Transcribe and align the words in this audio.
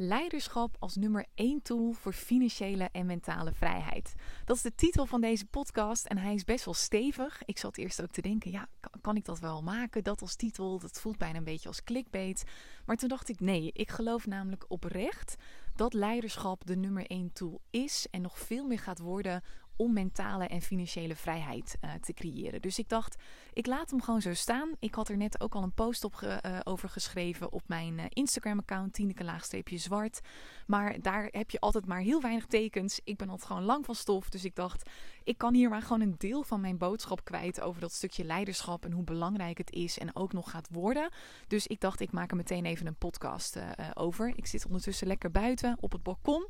Leiderschap 0.00 0.76
als 0.78 0.96
nummer 0.96 1.26
één 1.34 1.62
tool 1.62 1.92
voor 1.92 2.12
financiële 2.12 2.88
en 2.92 3.06
mentale 3.06 3.52
vrijheid. 3.52 4.14
Dat 4.44 4.56
is 4.56 4.62
de 4.62 4.74
titel 4.74 5.06
van 5.06 5.20
deze 5.20 5.46
podcast 5.46 6.06
en 6.06 6.18
hij 6.18 6.34
is 6.34 6.44
best 6.44 6.64
wel 6.64 6.74
stevig. 6.74 7.42
Ik 7.44 7.58
zat 7.58 7.76
eerst 7.76 8.02
ook 8.02 8.10
te 8.10 8.20
denken, 8.20 8.50
ja, 8.50 8.68
kan 9.00 9.16
ik 9.16 9.24
dat 9.24 9.38
wel 9.38 9.62
maken? 9.62 10.04
Dat 10.04 10.20
als 10.20 10.36
titel, 10.36 10.78
dat 10.78 11.00
voelt 11.00 11.18
bijna 11.18 11.38
een 11.38 11.44
beetje 11.44 11.68
als 11.68 11.84
clickbait. 11.84 12.44
Maar 12.86 12.96
toen 12.96 13.08
dacht 13.08 13.28
ik, 13.28 13.40
nee, 13.40 13.70
ik 13.72 13.90
geloof 13.90 14.26
namelijk 14.26 14.64
oprecht 14.68 15.36
dat 15.74 15.92
leiderschap 15.92 16.66
de 16.66 16.76
nummer 16.76 17.06
één 17.06 17.32
tool 17.32 17.60
is 17.70 18.06
en 18.10 18.22
nog 18.22 18.38
veel 18.38 18.66
meer 18.66 18.78
gaat 18.78 18.98
worden 18.98 19.42
om 19.78 19.92
mentale 19.92 20.46
en 20.46 20.62
financiële 20.62 21.16
vrijheid 21.16 21.76
uh, 21.84 21.90
te 21.94 22.12
creëren. 22.12 22.62
Dus 22.62 22.78
ik 22.78 22.88
dacht, 22.88 23.16
ik 23.52 23.66
laat 23.66 23.90
hem 23.90 24.02
gewoon 24.02 24.20
zo 24.20 24.34
staan. 24.34 24.70
Ik 24.78 24.94
had 24.94 25.08
er 25.08 25.16
net 25.16 25.40
ook 25.40 25.54
al 25.54 25.62
een 25.62 25.72
post 25.72 26.04
op 26.04 26.14
ge, 26.14 26.42
uh, 26.46 26.58
over 26.64 26.88
geschreven 26.88 27.52
op 27.52 27.62
mijn 27.66 27.98
uh, 27.98 28.04
Instagram-account, 28.08 28.92
Tineke 28.92 29.24
laagstreepje 29.24 29.78
zwart. 29.78 30.20
Maar 30.66 31.00
daar 31.00 31.28
heb 31.30 31.50
je 31.50 31.60
altijd 31.60 31.86
maar 31.86 32.00
heel 32.00 32.20
weinig 32.20 32.46
tekens. 32.46 33.00
Ik 33.04 33.16
ben 33.16 33.28
altijd 33.28 33.48
gewoon 33.48 33.64
lang 33.64 33.84
van 33.84 33.94
stof. 33.94 34.28
Dus 34.28 34.44
ik 34.44 34.54
dacht, 34.54 34.90
ik 35.24 35.38
kan 35.38 35.54
hier 35.54 35.68
maar 35.68 35.82
gewoon 35.82 36.00
een 36.00 36.14
deel 36.18 36.42
van 36.42 36.60
mijn 36.60 36.78
boodschap 36.78 37.24
kwijt 37.24 37.60
over 37.60 37.80
dat 37.80 37.92
stukje 37.92 38.24
leiderschap 38.24 38.84
en 38.84 38.92
hoe 38.92 39.04
belangrijk 39.04 39.58
het 39.58 39.72
is 39.72 39.98
en 39.98 40.16
ook 40.16 40.32
nog 40.32 40.50
gaat 40.50 40.68
worden. 40.70 41.10
Dus 41.48 41.66
ik 41.66 41.80
dacht, 41.80 42.00
ik 42.00 42.12
maak 42.12 42.30
er 42.30 42.36
meteen 42.36 42.64
even 42.64 42.86
een 42.86 42.96
podcast 42.96 43.58
over. 43.94 44.32
Ik 44.36 44.46
zit 44.46 44.66
ondertussen 44.66 45.06
lekker 45.06 45.30
buiten 45.30 45.76
op 45.80 45.92
het 45.92 46.02
balkon. 46.02 46.46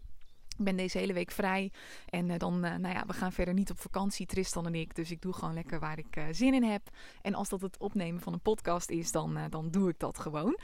Ik 0.58 0.64
ben 0.64 0.76
deze 0.76 0.98
hele 0.98 1.12
week 1.12 1.30
vrij. 1.30 1.72
En 2.08 2.28
uh, 2.28 2.38
dan, 2.38 2.54
uh, 2.54 2.74
nou 2.74 2.94
ja, 2.94 3.04
we 3.06 3.12
gaan 3.12 3.32
verder 3.32 3.54
niet 3.54 3.70
op 3.70 3.80
vakantie, 3.80 4.26
Tristan 4.26 4.66
en 4.66 4.74
ik. 4.74 4.94
Dus 4.94 5.10
ik 5.10 5.22
doe 5.22 5.32
gewoon 5.32 5.54
lekker 5.54 5.80
waar 5.80 5.98
ik 5.98 6.16
uh, 6.16 6.24
zin 6.30 6.54
in 6.54 6.62
heb. 6.62 6.90
En 7.22 7.34
als 7.34 7.48
dat 7.48 7.60
het 7.60 7.78
opnemen 7.78 8.20
van 8.20 8.32
een 8.32 8.40
podcast 8.40 8.90
is, 8.90 9.12
dan, 9.12 9.38
dan 9.50 9.70
doe 9.70 9.88
ik 9.88 9.98
dat 9.98 10.18
gewoon. 10.18 10.58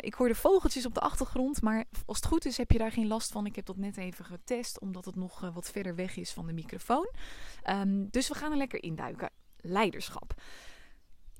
ik 0.00 0.14
hoor 0.14 0.28
de 0.28 0.34
vogeltjes 0.34 0.86
op 0.86 0.94
de 0.94 1.00
achtergrond. 1.00 1.62
Maar 1.62 1.84
als 2.06 2.16
het 2.16 2.26
goed 2.26 2.44
is, 2.44 2.56
heb 2.56 2.70
je 2.70 2.78
daar 2.78 2.92
geen 2.92 3.06
last 3.06 3.32
van. 3.32 3.46
Ik 3.46 3.56
heb 3.56 3.66
dat 3.66 3.76
net 3.76 3.96
even 3.96 4.24
getest, 4.24 4.80
omdat 4.80 5.04
het 5.04 5.16
nog 5.16 5.50
wat 5.54 5.70
verder 5.70 5.94
weg 5.94 6.16
is 6.16 6.32
van 6.32 6.46
de 6.46 6.52
microfoon. 6.52 7.10
Um, 7.70 8.08
dus 8.10 8.28
we 8.28 8.34
gaan 8.34 8.50
er 8.50 8.56
lekker 8.56 8.82
induiken. 8.82 9.30
Leiderschap. 9.56 10.34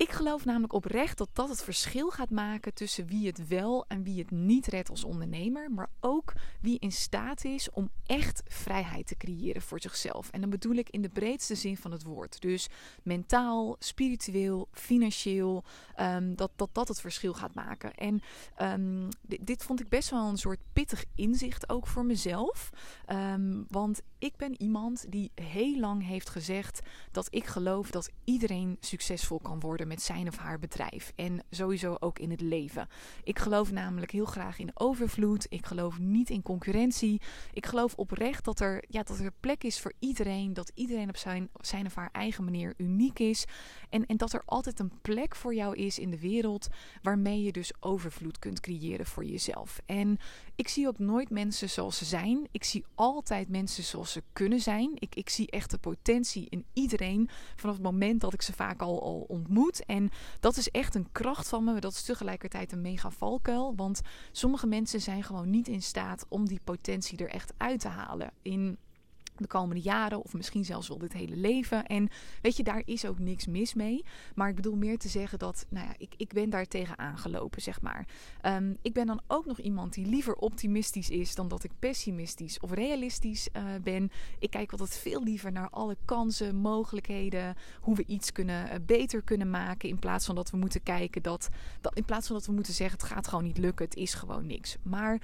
Ik 0.00 0.10
geloof 0.10 0.44
namelijk 0.44 0.72
oprecht 0.72 1.18
dat 1.18 1.28
dat 1.32 1.48
het 1.48 1.62
verschil 1.62 2.10
gaat 2.10 2.30
maken 2.30 2.74
tussen 2.74 3.06
wie 3.06 3.26
het 3.26 3.48
wel 3.48 3.84
en 3.88 4.02
wie 4.02 4.18
het 4.18 4.30
niet 4.30 4.66
redt 4.66 4.90
als 4.90 5.04
ondernemer, 5.04 5.70
maar 5.70 5.90
ook 6.00 6.32
wie 6.60 6.78
in 6.78 6.92
staat 6.92 7.44
is 7.44 7.70
om 7.70 7.90
echt 8.06 8.42
vrijheid 8.48 9.06
te 9.06 9.16
creëren 9.16 9.62
voor 9.62 9.80
zichzelf. 9.80 10.30
En 10.30 10.40
dan 10.40 10.50
bedoel 10.50 10.74
ik 10.74 10.90
in 10.90 11.02
de 11.02 11.08
breedste 11.08 11.54
zin 11.54 11.76
van 11.76 11.92
het 11.92 12.02
woord. 12.02 12.40
Dus 12.40 12.68
mentaal, 13.02 13.76
spiritueel, 13.78 14.68
financieel, 14.72 15.64
um, 16.00 16.36
dat, 16.36 16.50
dat 16.56 16.68
dat 16.72 16.88
het 16.88 17.00
verschil 17.00 17.34
gaat 17.34 17.54
maken. 17.54 17.94
En 17.94 18.22
um, 18.62 19.08
dit, 19.40 19.62
vond 19.62 19.80
ik 19.80 19.88
best 19.88 20.10
wel 20.10 20.28
een 20.28 20.38
soort 20.38 20.60
pittig 20.72 21.04
inzicht 21.14 21.68
ook 21.68 21.86
voor 21.86 22.04
mezelf. 22.04 22.70
Um, 23.06 23.64
want 23.68 24.02
ik 24.18 24.36
ben 24.36 24.62
iemand 24.62 25.12
die 25.12 25.30
heel 25.34 25.78
lang 25.78 26.06
heeft 26.06 26.28
gezegd 26.28 26.80
dat 27.10 27.26
ik 27.30 27.46
geloof 27.46 27.90
dat 27.90 28.10
iedereen 28.24 28.76
succesvol 28.80 29.38
kan 29.38 29.60
worden 29.60 29.88
met 29.90 30.02
zijn 30.02 30.28
of 30.28 30.36
haar 30.36 30.58
bedrijf. 30.58 31.12
En 31.16 31.42
sowieso 31.50 31.96
ook 32.00 32.18
in 32.18 32.30
het 32.30 32.40
leven. 32.40 32.88
Ik 33.24 33.38
geloof 33.38 33.72
namelijk 33.72 34.10
heel 34.10 34.24
graag 34.24 34.58
in 34.58 34.70
overvloed. 34.74 35.46
Ik 35.48 35.66
geloof 35.66 35.98
niet 35.98 36.30
in 36.30 36.42
concurrentie. 36.42 37.20
Ik 37.52 37.66
geloof 37.66 37.94
oprecht 37.94 38.44
dat 38.44 38.60
er, 38.60 38.84
ja, 38.88 39.02
dat 39.02 39.18
er 39.18 39.32
plek 39.40 39.64
is 39.64 39.80
voor 39.80 39.92
iedereen. 39.98 40.52
Dat 40.52 40.72
iedereen 40.74 41.08
op 41.08 41.16
zijn, 41.16 41.48
zijn 41.60 41.86
of 41.86 41.94
haar 41.94 42.08
eigen 42.12 42.44
manier 42.44 42.74
uniek 42.76 43.18
is. 43.18 43.44
En, 43.88 44.06
en 44.06 44.16
dat 44.16 44.32
er 44.32 44.42
altijd 44.44 44.78
een 44.78 44.92
plek 45.02 45.36
voor 45.36 45.54
jou 45.54 45.76
is 45.76 45.98
in 45.98 46.10
de 46.10 46.20
wereld 46.20 46.68
waarmee 47.02 47.42
je 47.42 47.52
dus 47.52 47.72
overvloed 47.80 48.38
kunt 48.38 48.60
creëren 48.60 49.06
voor 49.06 49.24
jezelf. 49.24 49.80
En 49.86 50.18
ik 50.56 50.68
zie 50.68 50.88
ook 50.88 50.98
nooit 50.98 51.30
mensen 51.30 51.70
zoals 51.70 51.98
ze 51.98 52.04
zijn. 52.04 52.48
Ik 52.50 52.64
zie 52.64 52.84
altijd 52.94 53.48
mensen 53.48 53.84
zoals 53.84 54.12
ze 54.12 54.22
kunnen 54.32 54.60
zijn. 54.60 54.90
Ik, 54.94 55.14
ik 55.14 55.28
zie 55.28 55.50
echt 55.50 55.70
de 55.70 55.78
potentie 55.78 56.46
in 56.48 56.64
iedereen 56.72 57.28
vanaf 57.56 57.74
het 57.74 57.84
moment 57.84 58.20
dat 58.20 58.32
ik 58.32 58.42
ze 58.42 58.52
vaak 58.52 58.80
al, 58.80 59.02
al 59.02 59.24
ontmoet. 59.28 59.79
En 59.86 60.10
dat 60.40 60.56
is 60.56 60.70
echt 60.70 60.94
een 60.94 61.08
kracht 61.12 61.48
van 61.48 61.64
me. 61.64 61.80
Dat 61.80 61.92
is 61.92 62.02
tegelijkertijd 62.02 62.72
een 62.72 62.80
mega 62.80 63.10
valkuil. 63.10 63.74
Want 63.76 64.00
sommige 64.32 64.66
mensen 64.66 65.00
zijn 65.00 65.22
gewoon 65.22 65.50
niet 65.50 65.68
in 65.68 65.82
staat 65.82 66.26
om 66.28 66.46
die 66.46 66.60
potentie 66.64 67.18
er 67.18 67.30
echt 67.30 67.52
uit 67.56 67.80
te 67.80 67.88
halen. 67.88 68.32
In 68.42 68.78
de 69.42 69.48
komende 69.48 69.82
jaren 69.82 70.22
of 70.22 70.32
misschien 70.34 70.64
zelfs 70.64 70.88
wel 70.88 70.98
dit 70.98 71.12
hele 71.12 71.36
leven. 71.36 71.86
En 71.86 72.08
weet 72.42 72.56
je, 72.56 72.62
daar 72.62 72.82
is 72.84 73.06
ook 73.06 73.18
niks 73.18 73.46
mis 73.46 73.74
mee. 73.74 74.04
Maar 74.34 74.48
ik 74.48 74.54
bedoel 74.54 74.76
meer 74.76 74.98
te 74.98 75.08
zeggen 75.08 75.38
dat, 75.38 75.66
nou 75.68 75.86
ja, 75.86 75.94
ik, 75.98 76.14
ik 76.16 76.32
ben 76.32 76.50
daar 76.50 76.66
tegen 76.66 76.98
aangelopen, 76.98 77.62
zeg 77.62 77.80
maar. 77.80 78.06
Um, 78.46 78.76
ik 78.82 78.92
ben 78.92 79.06
dan 79.06 79.20
ook 79.26 79.46
nog 79.46 79.58
iemand 79.60 79.94
die 79.94 80.06
liever 80.06 80.34
optimistisch 80.34 81.10
is 81.10 81.34
dan 81.34 81.48
dat 81.48 81.64
ik 81.64 81.70
pessimistisch 81.78 82.60
of 82.60 82.72
realistisch 82.72 83.48
uh, 83.56 83.62
ben. 83.82 84.10
Ik 84.38 84.50
kijk 84.50 84.72
altijd 84.72 84.98
veel 84.98 85.22
liever 85.22 85.52
naar 85.52 85.70
alle 85.70 85.96
kansen, 86.04 86.56
mogelijkheden, 86.56 87.56
hoe 87.80 87.96
we 87.96 88.04
iets 88.06 88.32
kunnen 88.32 88.66
uh, 88.66 88.74
beter 88.86 89.22
kunnen 89.22 89.50
maken. 89.50 89.88
In 89.88 89.98
plaats 89.98 90.26
van 90.26 90.34
dat 90.34 90.50
we 90.50 90.56
moeten 90.56 90.82
kijken 90.82 91.22
dat, 91.22 91.48
dat, 91.80 91.96
in 91.96 92.04
plaats 92.04 92.26
van 92.26 92.36
dat 92.36 92.46
we 92.46 92.52
moeten 92.52 92.74
zeggen, 92.74 92.98
het 92.98 93.08
gaat 93.08 93.28
gewoon 93.28 93.44
niet 93.44 93.58
lukken, 93.58 93.84
het 93.84 93.96
is 93.96 94.14
gewoon 94.14 94.46
niks. 94.46 94.76
Maar 94.82 95.20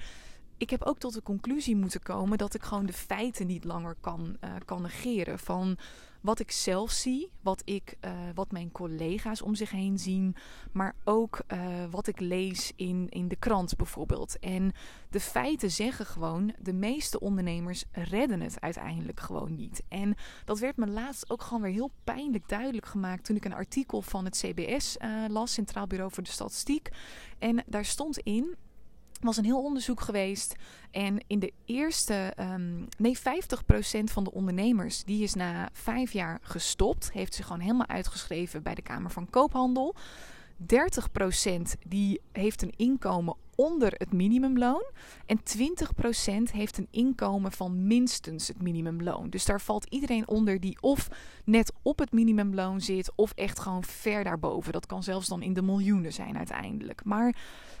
ik 0.57 0.69
heb 0.69 0.83
ook 0.83 0.99
tot 0.99 1.13
de 1.13 1.21
conclusie 1.21 1.75
moeten 1.75 2.01
komen 2.01 2.37
dat 2.37 2.53
ik 2.53 2.63
gewoon 2.63 2.85
de 2.85 2.93
feiten 2.93 3.47
niet 3.47 3.63
langer 3.63 3.95
kan, 4.01 4.37
uh, 4.43 4.49
kan 4.65 4.81
negeren. 4.81 5.39
Van 5.39 5.77
wat 6.21 6.39
ik 6.39 6.51
zelf 6.51 6.91
zie, 6.91 7.31
wat, 7.41 7.61
ik, 7.65 7.97
uh, 8.05 8.11
wat 8.33 8.51
mijn 8.51 8.71
collega's 8.71 9.41
om 9.41 9.55
zich 9.55 9.71
heen 9.71 9.97
zien, 9.99 10.35
maar 10.71 10.95
ook 11.03 11.41
uh, 11.47 11.59
wat 11.91 12.07
ik 12.07 12.19
lees 12.19 12.71
in, 12.75 13.07
in 13.09 13.27
de 13.27 13.35
krant 13.35 13.75
bijvoorbeeld. 13.75 14.39
En 14.39 14.71
de 15.09 15.19
feiten 15.19 15.71
zeggen 15.71 16.05
gewoon, 16.05 16.53
de 16.59 16.73
meeste 16.73 17.19
ondernemers 17.19 17.83
redden 17.91 18.41
het 18.41 18.61
uiteindelijk 18.61 19.19
gewoon 19.19 19.55
niet. 19.55 19.83
En 19.87 20.15
dat 20.45 20.59
werd 20.59 20.77
me 20.77 20.87
laatst 20.87 21.29
ook 21.29 21.41
gewoon 21.41 21.61
weer 21.61 21.71
heel 21.71 21.91
pijnlijk 22.03 22.49
duidelijk 22.49 22.85
gemaakt 22.85 23.23
toen 23.25 23.35
ik 23.35 23.45
een 23.45 23.53
artikel 23.53 24.01
van 24.01 24.25
het 24.25 24.37
CBS 24.37 24.97
las, 25.27 25.53
Centraal 25.53 25.87
Bureau 25.87 26.11
voor 26.11 26.23
de 26.23 26.31
Statistiek. 26.31 26.89
En 27.39 27.63
daar 27.67 27.85
stond 27.85 28.17
in 28.17 28.55
was 29.21 29.37
een 29.37 29.45
heel 29.45 29.63
onderzoek 29.63 30.01
geweest. 30.01 30.55
En 30.91 31.17
in 31.27 31.39
de 31.39 31.53
eerste, 31.65 32.33
um, 32.39 32.87
nee, 32.97 33.17
50% 33.17 33.21
van 34.03 34.23
de 34.23 34.31
ondernemers 34.31 35.03
die 35.03 35.23
is 35.23 35.33
na 35.33 35.69
vijf 35.73 36.13
jaar 36.13 36.39
gestopt. 36.41 37.11
Heeft 37.11 37.35
zich 37.35 37.45
gewoon 37.45 37.61
helemaal 37.61 37.87
uitgeschreven 37.87 38.63
bij 38.63 38.75
de 38.75 38.81
Kamer 38.81 39.11
van 39.11 39.29
Koophandel. 39.29 39.95
30% 40.57 41.77
die 41.87 42.21
heeft 42.31 42.61
een 42.61 42.73
inkomen 42.75 43.35
onder 43.55 43.93
het 43.97 44.13
minimumloon. 44.13 44.83
En 45.25 45.39
20% 45.57 46.51
heeft 46.51 46.77
een 46.77 46.87
inkomen 46.91 47.51
van 47.51 47.87
minstens 47.87 48.47
het 48.47 48.61
minimumloon. 48.61 49.29
Dus 49.29 49.45
daar 49.45 49.61
valt 49.61 49.85
iedereen 49.89 50.27
onder 50.27 50.59
die 50.59 50.77
of 50.81 51.07
net 51.43 51.73
op 51.81 51.99
het 51.99 52.11
minimumloon 52.11 52.81
zit, 52.81 53.11
of 53.15 53.31
echt 53.31 53.59
gewoon 53.59 53.83
ver 53.83 54.23
daarboven. 54.23 54.73
Dat 54.73 54.85
kan 54.85 55.03
zelfs 55.03 55.27
dan 55.27 55.41
in 55.41 55.53
de 55.53 55.61
miljoenen 55.61 56.13
zijn 56.13 56.37
uiteindelijk. 56.37 57.03
Maar 57.03 57.35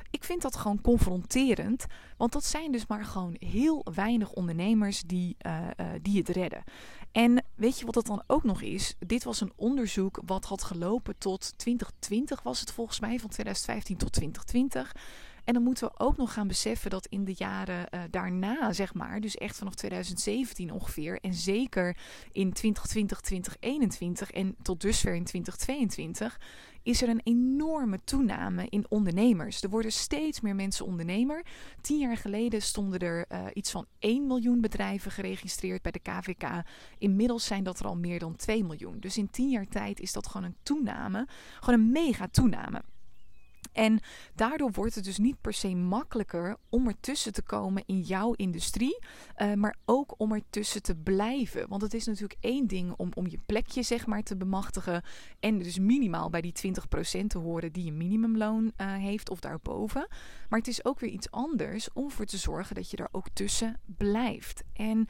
ik 0.09 0.23
vind 0.23 0.41
dat 0.41 0.55
gewoon 0.55 0.81
confronterend. 0.81 1.85
Want 2.17 2.31
dat 2.31 2.45
zijn 2.45 2.71
dus 2.71 2.87
maar 2.87 3.05
gewoon 3.05 3.35
heel 3.39 3.85
weinig 3.93 4.31
ondernemers 4.31 5.01
die, 5.01 5.35
uh, 5.45 5.67
uh, 5.79 5.87
die 6.01 6.17
het 6.17 6.29
redden. 6.29 6.63
En 7.11 7.43
weet 7.55 7.79
je 7.79 7.85
wat 7.85 7.93
dat 7.93 8.05
dan 8.05 8.23
ook 8.27 8.43
nog 8.43 8.61
is? 8.61 8.95
Dit 8.99 9.23
was 9.23 9.41
een 9.41 9.53
onderzoek 9.55 10.21
wat 10.25 10.45
had 10.45 10.63
gelopen 10.63 11.17
tot 11.17 11.57
2020 11.57 12.41
was 12.43 12.59
het 12.59 12.71
volgens 12.71 12.99
mij, 12.99 13.19
van 13.19 13.29
2015 13.29 13.97
tot 13.97 14.11
2020. 14.11 14.93
En 15.47 15.53
dan 15.53 15.63
moeten 15.63 15.87
we 15.87 15.99
ook 15.99 16.17
nog 16.17 16.33
gaan 16.33 16.47
beseffen 16.47 16.89
dat 16.89 17.05
in 17.05 17.25
de 17.25 17.33
jaren 17.37 17.87
uh, 17.93 18.01
daarna, 18.09 18.73
zeg 18.73 18.93
maar, 18.93 19.21
dus 19.21 19.35
echt 19.35 19.57
vanaf 19.57 19.75
2017 19.75 20.71
ongeveer, 20.71 21.19
en 21.21 21.33
zeker 21.33 21.97
in 22.31 22.53
2020, 22.53 23.21
2021 23.21 24.31
en 24.31 24.55
tot 24.61 24.81
dusver 24.81 25.15
in 25.15 25.23
2022, 25.23 26.39
is 26.87 27.01
er 27.01 27.09
een 27.09 27.21
enorme 27.23 27.99
toename 28.03 28.65
in 28.69 28.85
ondernemers. 28.89 29.63
Er 29.63 29.69
worden 29.69 29.91
steeds 29.91 30.41
meer 30.41 30.55
mensen 30.55 30.85
ondernemer. 30.85 31.45
Tien 31.81 31.99
jaar 31.99 32.17
geleden 32.17 32.61
stonden 32.61 32.99
er 32.99 33.25
uh, 33.31 33.45
iets 33.53 33.71
van 33.71 33.85
1 33.99 34.27
miljoen 34.27 34.61
bedrijven 34.61 35.11
geregistreerd 35.11 35.81
bij 35.81 35.91
de 35.91 35.99
KVK. 35.99 36.63
Inmiddels 36.97 37.45
zijn 37.45 37.63
dat 37.63 37.79
er 37.79 37.85
al 37.85 37.95
meer 37.95 38.19
dan 38.19 38.35
2 38.35 38.63
miljoen. 38.63 38.99
Dus 38.99 39.17
in 39.17 39.29
tien 39.29 39.49
jaar 39.49 39.67
tijd 39.67 39.99
is 39.99 40.13
dat 40.13 40.27
gewoon 40.27 40.47
een 40.47 40.57
toename. 40.63 41.27
Gewoon 41.59 41.79
een 41.79 41.91
mega 41.91 42.27
toename. 42.31 42.81
En 43.77 43.99
daardoor 44.35 44.71
wordt 44.71 44.95
het 44.95 45.03
dus 45.03 45.17
niet 45.17 45.41
per 45.41 45.53
se 45.53 45.75
makkelijker 45.75 46.57
om 46.69 46.87
ertussen 46.87 47.33
te 47.33 47.41
komen 47.41 47.83
in 47.85 47.99
jouw 47.99 48.33
industrie, 48.33 48.99
uh, 49.37 49.53
maar 49.53 49.77
ook 49.85 50.13
om 50.17 50.33
ertussen 50.33 50.81
te 50.81 50.95
blijven. 50.95 51.67
Want 51.69 51.81
het 51.81 51.93
is 51.93 52.05
natuurlijk 52.05 52.39
één 52.39 52.67
ding 52.67 52.93
om, 52.95 53.11
om 53.13 53.27
je 53.27 53.39
plekje 53.45 53.83
zeg 53.83 54.05
maar 54.05 54.23
te 54.23 54.37
bemachtigen 54.37 55.03
en 55.39 55.57
dus 55.57 55.79
minimaal 55.79 56.29
bij 56.29 56.41
die 56.41 56.73
20% 57.21 57.25
te 57.27 57.37
horen 57.37 57.71
die 57.71 57.87
een 57.87 57.97
minimumloon 57.97 58.63
uh, 58.63 58.93
heeft 58.93 59.29
of 59.29 59.39
daarboven. 59.39 60.07
Maar 60.49 60.59
het 60.59 60.67
is 60.67 60.85
ook 60.85 60.99
weer 60.99 61.11
iets 61.11 61.31
anders 61.31 61.89
om 61.93 62.05
ervoor 62.05 62.25
te 62.25 62.37
zorgen 62.37 62.75
dat 62.75 62.91
je 62.91 62.97
er 62.97 63.09
ook 63.11 63.27
tussen 63.33 63.79
blijft. 63.85 64.63
En 64.73 65.07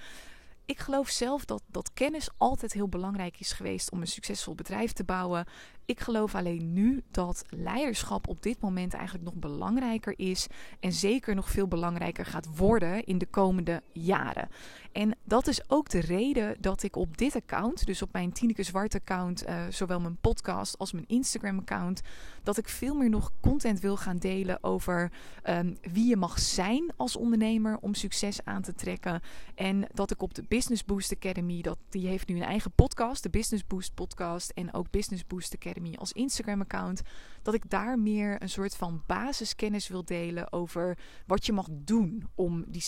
ik 0.68 0.80
geloof 0.80 1.10
zelf 1.10 1.46
dat, 1.46 1.64
dat 1.68 1.94
kennis 1.94 2.30
altijd 2.38 2.74
heel 2.74 2.90
belangrijk 2.90 3.40
is 3.40 3.52
geweest 3.52 3.92
om 3.92 4.02
een 4.02 4.08
succesvol 4.08 4.56
bedrijf 4.56 4.92
te 4.92 5.04
bouwen. 5.04 5.46
Ik 5.88 6.00
geloof 6.00 6.36
alleen 6.36 6.74
nu 6.74 7.04
dat 7.12 7.46
leiderschap 7.50 8.28
op 8.28 8.44
dit 8.44 8.62
moment 8.62 8.94
eigenlijk 8.94 9.26
nog 9.26 9.36
belangrijker 9.36 10.14
is. 10.18 10.48
En 10.80 10.94
zeker 10.94 11.36
nog 11.36 11.50
veel 11.50 11.68
belangrijker 11.68 12.26
gaat 12.26 12.58
worden 12.58 13.04
in 13.04 13.18
de 13.18 13.26
komende 13.26 13.82
jaren. 13.92 14.50
En 14.92 15.16
dat 15.24 15.48
is 15.48 15.70
ook 15.70 15.90
de 15.90 16.00
reden 16.00 16.56
dat 16.60 16.84
ik 16.84 16.96
op 16.96 17.18
dit 17.18 17.36
account, 17.36 17.86
dus 17.86 18.02
op 18.02 18.14
mijn 18.14 18.32
Tineke 18.32 18.64
Zwart 18.64 18.96
account, 18.96 19.48
uh, 19.48 19.62
zowel 19.70 20.00
mijn 20.00 20.18
podcast 20.22 20.78
als 20.78 20.92
mijn 20.92 21.08
Instagram 21.08 21.60
account, 21.60 22.02
dat 22.44 22.58
ik 22.58 22.70
veel 22.70 22.96
meer 22.96 23.10
nog 23.10 23.32
content 23.42 23.80
wil 23.80 23.98
gaan 23.98 24.18
delen 24.18 24.64
over 24.64 25.12
um, 25.50 25.78
wie 25.82 26.08
je 26.08 26.18
mag 26.18 26.40
zijn 26.40 26.92
als 26.96 27.16
ondernemer 27.16 27.78
om 27.82 27.94
succes 27.94 28.46
aan 28.46 28.62
te 28.62 28.74
trekken. 28.74 29.22
En 29.56 29.88
dat 29.94 30.12
ik 30.12 30.22
op 30.22 30.34
de 30.34 30.44
Business 30.48 30.86
Boost 30.86 31.14
Academy, 31.16 31.62
dat, 31.62 31.78
die 31.90 32.08
heeft 32.08 32.28
nu 32.28 32.36
een 32.36 32.44
eigen 32.44 32.72
podcast, 32.72 33.24
de 33.24 33.30
Business 33.30 33.68
Boost 33.68 33.94
podcast 33.94 34.50
en 34.50 34.74
ook 34.74 34.92
Business 34.92 35.28
Boost 35.28 35.54
Academy 35.54 35.76
als 35.98 36.12
Instagram 36.12 36.62
account, 36.62 37.02
dat 37.42 37.54
ik 37.54 37.70
daar 37.70 38.00
meer 38.00 38.42
een 38.42 38.50
soort 38.50 38.76
van 38.76 39.04
basiskennis 39.08 39.88
wil 39.88 40.06
delen 40.06 40.52
over 40.52 40.98
wat 41.26 41.46
je 41.46 41.54
mag 41.54 41.68
doen 41.72 42.30
om 42.36 42.64
die, 42.68 42.84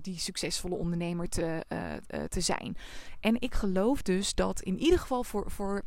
die 0.00 0.18
succesvolle 0.18 0.74
ondernemer 0.74 1.28
te 1.28 1.64
uh, 1.68 2.24
te 2.24 2.40
zijn. 2.40 2.76
En 3.20 3.40
ik 3.40 3.54
geloof 3.54 4.02
dus 4.02 4.34
dat 4.34 4.60
in 4.60 4.78
ieder 4.78 4.98
geval 4.98 5.24
voor, 5.24 5.50
voor 5.50 5.82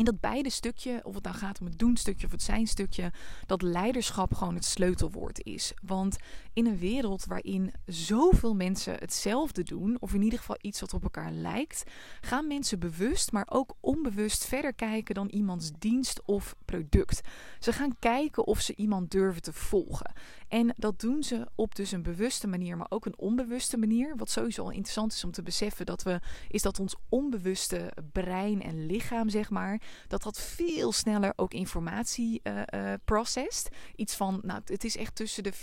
in 0.00 0.06
dat 0.06 0.20
beide 0.20 0.50
stukje, 0.50 1.00
of 1.02 1.14
het 1.14 1.24
nou 1.24 1.36
gaat 1.36 1.60
om 1.60 1.66
het 1.66 1.78
doen 1.78 1.96
stukje 1.96 2.26
of 2.26 2.32
het 2.32 2.42
zijn 2.42 2.66
stukje, 2.66 3.12
dat 3.46 3.62
leiderschap 3.62 4.34
gewoon 4.34 4.54
het 4.54 4.64
sleutelwoord 4.64 5.44
is. 5.44 5.72
Want 5.82 6.16
in 6.52 6.66
een 6.66 6.78
wereld 6.78 7.24
waarin 7.24 7.72
zoveel 7.86 8.54
mensen 8.54 8.94
hetzelfde 8.98 9.62
doen, 9.62 9.96
of 10.00 10.14
in 10.14 10.22
ieder 10.22 10.38
geval 10.38 10.56
iets 10.60 10.80
wat 10.80 10.94
op 10.94 11.02
elkaar 11.02 11.32
lijkt, 11.32 11.84
gaan 12.20 12.46
mensen 12.46 12.78
bewust, 12.78 13.32
maar 13.32 13.46
ook 13.50 13.74
onbewust 13.80 14.44
verder 14.44 14.74
kijken 14.74 15.14
dan 15.14 15.28
iemands 15.28 15.70
dienst 15.78 16.22
of 16.24 16.54
product. 16.64 17.20
Ze 17.58 17.72
gaan 17.72 17.96
kijken 17.98 18.46
of 18.46 18.60
ze 18.60 18.74
iemand 18.76 19.10
durven 19.10 19.42
te 19.42 19.52
volgen. 19.52 20.12
En 20.50 20.74
dat 20.76 21.00
doen 21.00 21.22
ze 21.22 21.46
op 21.54 21.74
dus 21.74 21.92
een 21.92 22.02
bewuste 22.02 22.46
manier, 22.46 22.76
maar 22.76 22.86
ook 22.88 23.06
een 23.06 23.18
onbewuste 23.18 23.76
manier. 23.76 24.16
Wat 24.16 24.30
sowieso 24.30 24.62
al 24.62 24.70
interessant 24.70 25.12
is 25.12 25.24
om 25.24 25.30
te 25.30 25.42
beseffen 25.42 25.86
dat 25.86 26.02
we, 26.02 26.20
is 26.48 26.62
dat 26.62 26.80
ons 26.80 26.94
onbewuste 27.08 27.92
brein 28.12 28.62
en 28.62 28.86
lichaam, 28.86 29.28
zeg 29.28 29.50
maar, 29.50 29.80
dat 30.08 30.22
dat 30.22 30.40
veel 30.40 30.92
sneller 30.92 31.32
ook 31.36 31.52
informatie 31.52 32.40
uh, 32.42 32.62
uh, 32.74 32.92
processed. 33.04 33.68
Iets 33.96 34.14
van, 34.14 34.40
nou, 34.42 34.60
het 34.64 34.84
is 34.84 34.96
echt 34.96 35.14
tussen 35.14 35.42
de 35.42 35.52
400.000 35.52 35.58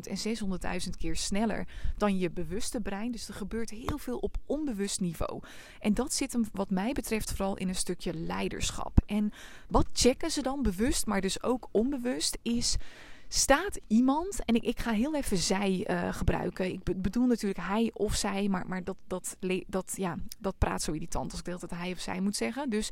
en 0.00 0.80
600.000 0.84 0.90
keer 0.98 1.16
sneller 1.16 1.66
dan 1.96 2.18
je 2.18 2.30
bewuste 2.30 2.80
brein. 2.80 3.12
Dus 3.12 3.28
er 3.28 3.34
gebeurt 3.34 3.70
heel 3.70 3.98
veel 3.98 4.18
op 4.18 4.36
onbewust 4.46 5.00
niveau. 5.00 5.42
En 5.80 5.94
dat 5.94 6.12
zit 6.12 6.32
hem, 6.32 6.44
wat 6.52 6.70
mij 6.70 6.92
betreft, 6.92 7.30
vooral 7.30 7.56
in 7.56 7.68
een 7.68 7.74
stukje 7.74 8.14
leiderschap. 8.14 8.98
En 9.06 9.32
wat 9.68 9.86
checken 9.92 10.30
ze 10.30 10.42
dan 10.42 10.62
bewust, 10.62 11.06
maar 11.06 11.20
dus 11.20 11.42
ook 11.42 11.68
onbewust, 11.70 12.38
is 12.42 12.76
staat 13.28 13.80
iemand, 13.86 14.44
en 14.44 14.54
ik, 14.54 14.62
ik 14.62 14.80
ga 14.80 14.90
heel 14.90 15.14
even 15.14 15.36
zij 15.36 15.86
uh, 15.90 16.14
gebruiken. 16.14 16.72
Ik 16.72 17.02
bedoel 17.02 17.26
natuurlijk 17.26 17.60
hij 17.60 17.90
of 17.94 18.14
zij, 18.14 18.48
maar, 18.48 18.66
maar 18.66 18.84
dat, 18.84 18.96
dat, 19.06 19.36
dat, 19.66 19.92
ja, 19.96 20.16
dat 20.38 20.58
praat 20.58 20.82
zo 20.82 20.92
irritant 20.92 21.30
als 21.30 21.40
ik 21.40 21.46
de 21.46 21.58
tijd 21.58 21.80
hij 21.80 21.92
of 21.92 22.00
zij 22.00 22.20
moet 22.20 22.36
zeggen. 22.36 22.70
Dus 22.70 22.90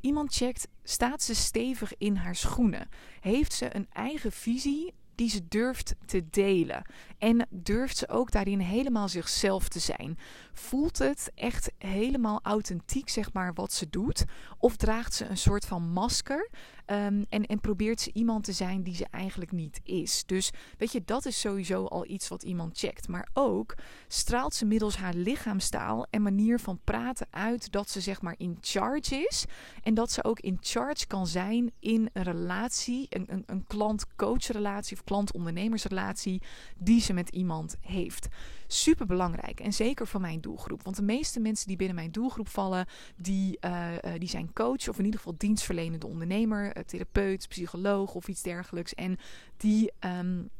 iemand 0.00 0.34
checkt, 0.34 0.68
staat 0.82 1.22
ze 1.22 1.34
stevig 1.34 1.92
in 1.98 2.16
haar 2.16 2.36
schoenen? 2.36 2.88
Heeft 3.20 3.52
ze 3.52 3.76
een 3.76 3.86
eigen 3.92 4.32
visie 4.32 4.94
die 5.16 5.28
ze 5.28 5.48
durft 5.48 5.94
te 6.06 6.24
delen. 6.30 6.82
En 7.18 7.46
durft 7.50 7.96
ze 7.96 8.08
ook 8.08 8.30
daarin 8.30 8.58
helemaal 8.60 9.08
zichzelf 9.08 9.68
te 9.68 9.78
zijn. 9.78 10.18
Voelt 10.52 10.98
het 10.98 11.30
echt 11.34 11.72
helemaal 11.78 12.40
authentiek, 12.42 13.08
zeg 13.08 13.32
maar, 13.32 13.54
wat 13.54 13.72
ze 13.72 13.90
doet? 13.90 14.24
Of 14.58 14.76
draagt 14.76 15.14
ze 15.14 15.24
een 15.24 15.36
soort 15.36 15.64
van 15.64 15.82
masker 15.92 16.50
um, 16.86 17.26
en, 17.28 17.46
en 17.46 17.60
probeert 17.60 18.00
ze 18.00 18.10
iemand 18.12 18.44
te 18.44 18.52
zijn 18.52 18.82
die 18.82 18.94
ze 18.94 19.06
eigenlijk 19.10 19.52
niet 19.52 19.80
is? 19.82 20.22
Dus 20.26 20.50
weet 20.78 20.92
je, 20.92 21.02
dat 21.04 21.26
is 21.26 21.40
sowieso 21.40 21.84
al 21.84 22.06
iets 22.06 22.28
wat 22.28 22.42
iemand 22.42 22.78
checkt. 22.78 23.08
Maar 23.08 23.28
ook 23.32 23.74
straalt 24.08 24.54
ze 24.54 24.64
middels 24.64 24.96
haar 24.96 25.14
lichaamstaal 25.14 26.06
en 26.10 26.22
manier 26.22 26.60
van 26.60 26.80
praten 26.84 27.26
uit 27.30 27.72
dat 27.72 27.90
ze, 27.90 28.00
zeg 28.00 28.22
maar, 28.22 28.34
in 28.38 28.58
charge 28.60 29.26
is. 29.28 29.44
En 29.82 29.94
dat 29.94 30.10
ze 30.10 30.24
ook 30.24 30.40
in 30.40 30.58
charge 30.60 31.06
kan 31.06 31.26
zijn 31.26 31.72
in 31.80 32.10
een 32.12 32.22
relatie, 32.22 33.06
een, 33.08 33.24
een, 33.28 33.42
een 33.46 33.64
klant-coach 33.66 34.46
relatie 34.46 34.96
of 34.96 35.04
klant-ondernemersrelatie 35.04 36.42
die 36.76 37.00
ze 37.00 37.12
met 37.12 37.28
iemand 37.28 37.76
heeft. 37.80 38.28
Super 38.66 39.06
belangrijk 39.06 39.60
en 39.60 39.72
zeker 39.72 40.06
voor 40.06 40.20
mijn 40.20 40.40
doelgroep. 40.40 40.82
Want 40.82 40.96
de 40.96 41.02
meeste 41.02 41.40
mensen 41.40 41.66
die 41.66 41.76
binnen 41.76 41.96
mijn 41.96 42.10
doelgroep 42.10 42.48
vallen, 42.48 42.86
die, 43.16 43.58
uh, 43.60 43.88
die 44.18 44.28
zijn 44.28 44.52
coach 44.52 44.88
of 44.88 44.98
in 44.98 45.04
ieder 45.04 45.20
geval 45.20 45.34
dienstverlenende 45.38 46.06
ondernemer, 46.06 46.72
eh, 46.72 46.75
therapeut, 46.84 47.48
psycholoog 47.48 48.14
of 48.14 48.28
iets 48.28 48.42
dergelijks. 48.42 48.94
En 48.94 49.16
die. 49.56 49.92
Um, 50.00 50.50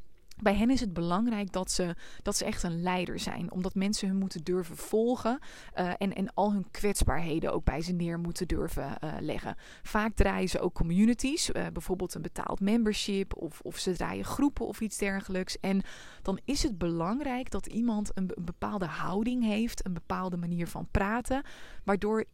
bij 0.43 0.55
hen 0.55 0.71
is 0.71 0.81
het 0.81 0.93
belangrijk 0.93 1.53
dat 1.53 1.71
ze, 1.71 1.95
dat 2.23 2.37
ze 2.37 2.45
echt 2.45 2.63
een 2.63 2.83
leider 2.83 3.19
zijn. 3.19 3.53
Omdat 3.53 3.75
mensen 3.75 4.09
hun 4.09 4.19
moeten 4.19 4.45
durven 4.45 4.77
volgen. 4.77 5.39
Uh, 5.79 5.93
en, 5.99 6.15
en 6.15 6.35
al 6.35 6.53
hun 6.53 6.71
kwetsbaarheden 6.71 7.53
ook 7.53 7.65
bij 7.65 7.81
ze 7.81 7.93
neer 7.93 8.19
moeten 8.19 8.49
durven 8.49 8.95
uh, 9.05 9.13
leggen. 9.21 9.57
Vaak 9.83 10.15
draaien 10.15 10.49
ze 10.49 10.61
ook 10.61 10.75
communities. 10.75 11.51
Bijvoorbeeld 11.73 12.15
een 12.15 12.23
betaald 12.23 12.61
membership. 12.61 13.37
Of, 13.37 13.61
of 13.61 13.79
ze 13.79 13.93
draaien 13.93 14.25
groepen 14.25 14.67
of 14.67 14.81
iets 14.81 14.99
dergelijks. 14.99 15.61
En 15.61 15.83
dan 16.23 16.41
is 16.45 16.63
het 16.63 16.79
belangrijk 16.79 17.51
dat 17.51 17.67
iemand 17.67 18.11
een, 18.15 18.31
bepaalde 18.41 18.87
houding 18.87 19.45
heeft. 19.45 19.87
Een 19.87 19.95
bepaalde 19.95 20.37
manier 20.37 20.69
van 20.69 20.89
praten. 20.91 21.43
Waardoor 21.85 22.25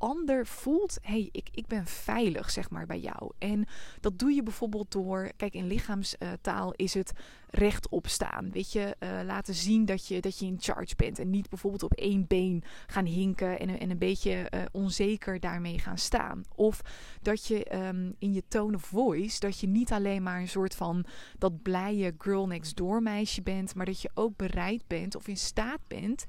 ander 0.00 0.46
voelt, 0.46 0.98
hey, 1.02 1.28
ik, 1.32 1.48
ik 1.52 1.66
ben 1.66 1.86
veilig, 1.86 2.50
zeg 2.50 2.70
maar, 2.70 2.86
bij 2.86 3.00
jou. 3.00 3.32
En 3.38 3.66
dat 4.00 4.18
doe 4.18 4.32
je 4.32 4.42
bijvoorbeeld 4.42 4.92
door, 4.92 5.30
kijk, 5.36 5.54
in 5.54 5.66
lichaamstaal 5.66 6.72
is 6.76 6.94
het 6.94 7.12
rechtop 7.50 8.06
staan. 8.06 8.50
Weet 8.50 8.72
je, 8.72 8.96
uh, 9.00 9.20
laten 9.24 9.54
zien 9.54 9.84
dat 9.84 10.06
je, 10.06 10.20
dat 10.20 10.38
je 10.38 10.46
in 10.46 10.56
charge 10.60 10.94
bent. 10.96 11.18
En 11.18 11.30
niet 11.30 11.48
bijvoorbeeld 11.48 11.82
op 11.82 11.92
één 11.92 12.26
been 12.26 12.62
gaan 12.86 13.04
hinken 13.04 13.58
en, 13.58 13.80
en 13.80 13.90
een 13.90 13.98
beetje 13.98 14.50
uh, 14.54 14.62
onzeker 14.72 15.40
daarmee 15.40 15.78
gaan 15.78 15.98
staan. 15.98 16.42
Of 16.54 16.80
dat 17.22 17.46
je 17.46 17.74
um, 17.74 18.14
in 18.18 18.32
je 18.32 18.42
tone 18.48 18.76
of 18.76 18.82
voice, 18.82 19.40
dat 19.40 19.60
je 19.60 19.66
niet 19.66 19.92
alleen 19.92 20.22
maar 20.22 20.40
een 20.40 20.48
soort 20.48 20.74
van 20.74 21.04
dat 21.38 21.62
blije 21.62 22.14
girl 22.18 22.46
next 22.46 22.76
door 22.76 23.02
meisje 23.02 23.42
bent, 23.42 23.74
maar 23.74 23.86
dat 23.86 24.02
je 24.02 24.10
ook 24.14 24.36
bereid 24.36 24.82
bent 24.86 25.16
of 25.16 25.28
in 25.28 25.36
staat 25.36 25.80
bent 25.88 26.24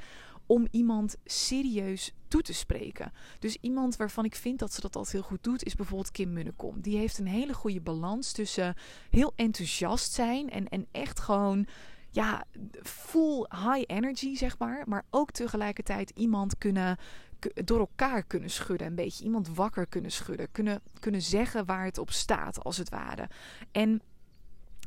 om 0.51 0.68
iemand 0.71 1.15
serieus 1.25 2.13
toe 2.27 2.42
te 2.42 2.53
spreken. 2.53 3.12
Dus 3.39 3.57
iemand 3.62 3.95
waarvan 3.95 4.25
ik 4.25 4.36
vind 4.36 4.59
dat 4.59 4.74
ze 4.74 4.81
dat 4.81 4.95
altijd 4.95 5.15
heel 5.15 5.24
goed 5.24 5.44
doet, 5.44 5.63
is 5.63 5.75
bijvoorbeeld 5.75 6.12
Kim 6.12 6.33
Munnekom. 6.33 6.81
Die 6.81 6.98
heeft 6.98 7.18
een 7.18 7.27
hele 7.27 7.53
goede 7.53 7.81
balans 7.81 8.31
tussen 8.31 8.75
heel 9.09 9.33
enthousiast 9.36 10.13
zijn 10.13 10.50
en, 10.50 10.69
en 10.69 10.88
echt 10.92 11.19
gewoon 11.19 11.68
ja, 12.09 12.45
full 12.83 13.45
high 13.50 13.83
energy, 13.86 14.36
zeg 14.36 14.58
maar. 14.58 14.84
Maar 14.88 15.05
ook 15.10 15.31
tegelijkertijd 15.31 16.10
iemand 16.10 16.58
kunnen 16.58 16.98
door 17.53 17.79
elkaar 17.79 18.24
kunnen 18.24 18.50
schudden. 18.50 18.88
Een 18.88 18.96
beetje 18.96 19.24
iemand 19.24 19.48
wakker 19.48 19.88
kunnen 19.88 20.12
schudden. 20.12 20.51
Kunnen, 20.51 20.81
kunnen 21.00 21.22
zeggen 21.22 21.65
waar 21.65 21.86
het 21.86 21.98
op 21.98 22.12
staat, 22.12 22.63
als 22.63 22.77
het 22.77 22.89
ware. 22.89 23.29
En 23.72 24.01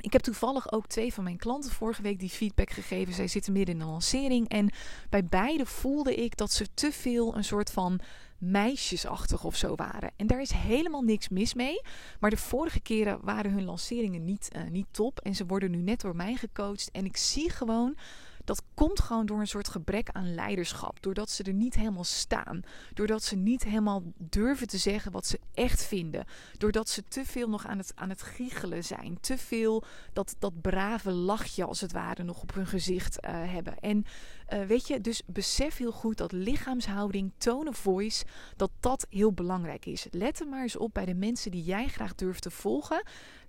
ik 0.05 0.13
heb 0.13 0.23
toevallig 0.23 0.73
ook 0.73 0.87
twee 0.87 1.15
van 1.15 1.25
mijn 1.25 1.37
klanten 1.37 1.71
vorige 1.71 2.03
week 2.03 2.19
die 2.19 2.29
feedback 2.29 2.71
gegeven. 2.71 3.15
Zij 3.15 3.29
zitten 3.29 3.53
midden 3.53 3.75
in 3.75 3.81
een 3.81 3.89
lancering. 3.89 4.49
En 4.49 4.71
bij 5.11 5.25
beide 5.25 5.67
voelde 5.67 6.15
ik 6.15 6.37
dat 6.37 6.53
ze 6.53 6.67
te 6.75 6.93
veel 6.93 7.37
een 7.37 7.45
soort 7.45 7.71
van 7.71 8.01
meisjesachtig 8.39 9.45
of 9.45 9.57
zo 9.57 9.75
waren. 9.75 10.13
En 10.17 10.27
daar 10.27 10.41
is 10.41 10.51
helemaal 10.51 11.03
niks 11.03 11.29
mis 11.29 11.55
mee. 11.55 11.81
Maar 12.21 12.31
de 12.31 12.37
vorige 12.37 12.81
keren 12.81 13.19
waren 13.23 13.53
hun 13.53 13.65
lanceringen 13.65 14.25
niet, 14.25 14.51
uh, 14.57 14.63
niet 14.71 14.87
top. 14.91 15.21
En 15.21 15.35
ze 15.35 15.47
worden 15.47 15.71
nu 15.71 15.83
net 15.83 16.01
door 16.01 16.17
mij 16.17 16.35
gecoacht. 16.35 16.91
En 16.91 17.05
ik 17.05 17.17
zie 17.17 17.51
gewoon 17.51 17.97
dat 18.45 18.63
komt 18.75 19.01
gewoon 19.01 19.27
door 19.27 19.41
een 19.41 19.47
soort 19.47 19.69
gebrek 19.69 20.09
aan 20.13 20.35
leiderschap. 20.35 21.03
Doordat 21.03 21.31
ze 21.31 21.43
er 21.43 21.53
niet 21.53 21.75
helemaal 21.75 22.05
staan. 22.05 22.63
Doordat 22.95 23.23
ze 23.23 23.37
niet 23.37 23.65
helemaal 23.65 24.03
durven 24.17 24.67
te 24.67 24.79
zeggen 24.79 25.13
wat 25.13 25.27
ze 25.27 25.41
echt 25.55 25.85
vinden. 25.85 26.25
Doordat 26.59 26.89
ze 26.89 27.05
te 27.09 27.25
veel 27.25 27.49
nog 27.49 27.67
aan 27.67 27.79
het, 27.79 27.93
aan 27.95 28.09
het 28.09 28.23
giechelen 28.23 28.85
zijn. 28.85 29.21
Te 29.21 29.39
veel 29.39 29.85
dat, 30.13 30.37
dat 30.39 30.61
brave 30.61 31.11
lachje 31.11 31.65
als 31.65 31.81
het 31.81 31.93
ware 31.93 32.23
nog 32.23 32.43
op 32.43 32.55
hun 32.55 32.67
gezicht 32.67 33.25
uh, 33.25 33.31
hebben. 33.31 33.79
En 33.79 34.05
uh, 34.53 34.67
weet 34.67 34.89
je, 34.89 35.01
dus 35.01 35.23
besef 35.27 35.77
heel 35.77 35.93
goed 35.93 36.17
dat 36.17 36.33
lichaamshouding, 36.33 37.33
tone 37.39 37.69
of 37.69 37.77
voice, 37.77 38.25
dat 38.57 38.71
dat 38.81 39.07
heel 39.11 39.33
belangrijk 39.33 39.87
is. 39.87 40.07
Let 40.11 40.41
er 40.41 40.49
maar 40.49 40.63
eens 40.63 40.77
op 40.77 40.95
bij 40.95 41.05
de 41.05 41.15
mensen 41.15 41.51
die 41.51 41.65
jij 41.65 41.89
graag 41.89 42.15
durft 42.15 42.43
te 42.43 42.51
volgen. 42.51 43.03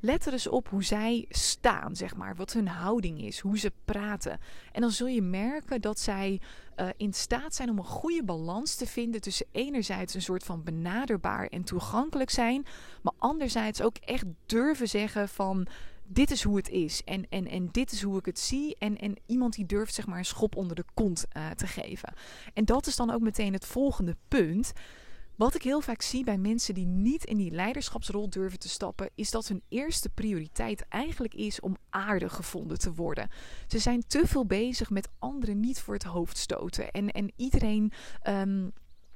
Let 0.05 0.25
er 0.25 0.33
eens 0.33 0.47
op 0.47 0.69
hoe 0.69 0.83
zij 0.83 1.25
staan, 1.29 1.95
zeg 1.95 2.15
maar. 2.15 2.35
Wat 2.35 2.53
hun 2.53 2.67
houding 2.67 3.21
is, 3.21 3.39
hoe 3.39 3.59
ze 3.59 3.71
praten. 3.85 4.39
En 4.71 4.81
dan 4.81 4.91
zul 4.91 5.07
je 5.07 5.21
merken 5.21 5.81
dat 5.81 5.99
zij 5.99 6.41
uh, 6.77 6.87
in 6.97 7.13
staat 7.13 7.55
zijn 7.55 7.69
om 7.69 7.77
een 7.77 7.83
goede 7.83 8.23
balans 8.23 8.75
te 8.75 8.87
vinden 8.87 9.21
tussen 9.21 9.45
enerzijds 9.51 10.13
een 10.13 10.21
soort 10.21 10.43
van 10.43 10.63
benaderbaar 10.63 11.47
en 11.47 11.63
toegankelijk 11.63 12.29
zijn, 12.29 12.65
maar 13.01 13.13
anderzijds 13.17 13.81
ook 13.81 13.97
echt 13.97 14.25
durven 14.45 14.87
zeggen 14.87 15.29
van 15.29 15.67
dit 16.07 16.31
is 16.31 16.43
hoe 16.43 16.57
het 16.57 16.69
is 16.69 17.03
en, 17.03 17.25
en, 17.29 17.47
en 17.47 17.69
dit 17.71 17.91
is 17.91 18.01
hoe 18.01 18.19
ik 18.19 18.25
het 18.25 18.39
zie. 18.39 18.75
En, 18.79 18.97
en 18.97 19.15
iemand 19.25 19.53
die 19.53 19.65
durft 19.65 19.93
zeg 19.93 20.07
maar 20.07 20.17
een 20.17 20.25
schop 20.25 20.55
onder 20.55 20.75
de 20.75 20.85
kont 20.93 21.25
uh, 21.37 21.49
te 21.49 21.67
geven. 21.67 22.13
En 22.53 22.65
dat 22.65 22.87
is 22.87 22.95
dan 22.95 23.09
ook 23.09 23.21
meteen 23.21 23.53
het 23.53 23.65
volgende 23.65 24.15
punt. 24.27 24.73
Wat 25.37 25.55
ik 25.55 25.63
heel 25.63 25.81
vaak 25.81 26.01
zie 26.01 26.23
bij 26.23 26.37
mensen 26.37 26.73
die 26.73 26.85
niet 26.85 27.23
in 27.23 27.37
die 27.37 27.51
leiderschapsrol 27.51 28.29
durven 28.29 28.59
te 28.59 28.69
stappen, 28.69 29.09
is 29.15 29.31
dat 29.31 29.47
hun 29.47 29.63
eerste 29.67 30.09
prioriteit 30.09 30.87
eigenlijk 30.87 31.33
is 31.33 31.59
om 31.59 31.77
aardig 31.89 32.35
gevonden 32.35 32.79
te 32.79 32.93
worden. 32.93 33.29
Ze 33.67 33.79
zijn 33.79 34.03
te 34.07 34.21
veel 34.25 34.45
bezig 34.45 34.89
met 34.89 35.09
anderen 35.19 35.59
niet 35.59 35.79
voor 35.79 35.93
het 35.93 36.03
hoofd 36.03 36.37
stoten 36.37 36.91
en, 36.91 37.11
en 37.11 37.31
iedereen. 37.35 37.91
Um, 38.27 38.73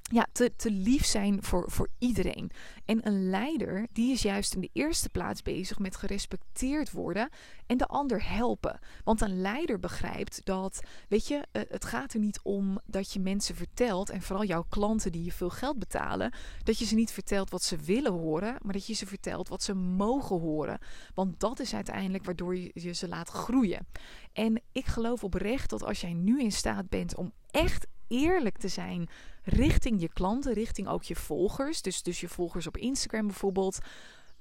ja, 0.10 0.28
te, 0.32 0.56
te 0.56 0.72
lief 0.72 1.06
zijn 1.06 1.44
voor, 1.44 1.72
voor 1.72 1.90
iedereen. 1.98 2.52
En 2.86 3.08
een 3.08 3.30
leider, 3.30 3.88
die 3.94 4.12
is 4.12 4.22
juist 4.22 4.54
in 4.54 4.62
de 4.62 4.70
eerste 4.74 5.10
plaats 5.10 5.42
bezig 5.42 5.80
met 5.80 5.96
gerespecteerd 5.96 6.92
worden 6.92 7.30
en 7.66 7.78
de 7.78 7.86
ander 7.86 8.30
helpen. 8.30 8.80
Want 9.04 9.22
een 9.22 9.42
leider 9.42 9.80
begrijpt 9.80 10.46
dat, 10.46 10.80
weet 11.10 11.28
je, 11.28 11.46
eh, 11.52 11.62
het 11.70 11.86
gaat 11.86 12.14
er 12.14 12.20
niet 12.20 12.40
om 12.44 12.80
dat 12.86 13.14
je 13.14 13.20
mensen 13.20 13.56
vertelt, 13.56 14.10
en 14.10 14.22
vooral 14.22 14.46
jouw 14.46 14.66
klanten 14.70 15.12
die 15.12 15.24
je 15.24 15.32
veel 15.32 15.50
geld 15.50 15.80
betalen, 15.80 16.34
dat 16.64 16.80
je 16.80 16.86
ze 16.86 16.96
niet 16.96 17.12
vertelt 17.12 17.50
wat 17.50 17.64
ze 17.64 17.78
willen 17.78 18.12
horen, 18.12 18.56
maar 18.62 18.74
dat 18.74 18.88
je 18.88 18.94
ze 18.94 19.06
vertelt 19.06 19.48
wat 19.48 19.64
ze 19.64 19.74
mogen 19.74 20.40
horen. 20.40 20.80
Want 21.14 21.40
dat 21.40 21.60
is 21.60 21.74
uiteindelijk 21.74 22.26
waardoor 22.26 22.58
je, 22.58 22.72
je 22.74 22.94
ze 22.94 23.08
laat 23.08 23.30
groeien. 23.30 23.88
En 24.34 24.62
ik 24.72 24.86
geloof 24.86 25.24
oprecht 25.24 25.70
dat 25.70 25.84
als 25.84 26.02
jij 26.02 26.14
nu 26.14 26.42
in 26.42 26.52
staat 26.52 26.90
bent 26.90 27.16
om 27.16 27.32
echt 27.52 27.88
eerlijk 28.10 28.58
te 28.58 28.68
zijn 28.68 29.10
richting 29.44 30.02
je 30.02 30.10
klanten, 30.14 30.54
richting 30.54 30.88
ook 30.88 31.04
je 31.04 31.16
volgers. 31.16 31.82
Dus, 31.82 32.04
dus 32.04 32.20
je 32.20 32.28
volgers 32.28 32.68
op 32.68 32.78
Instagram 32.78 33.28
bijvoorbeeld 33.28 33.80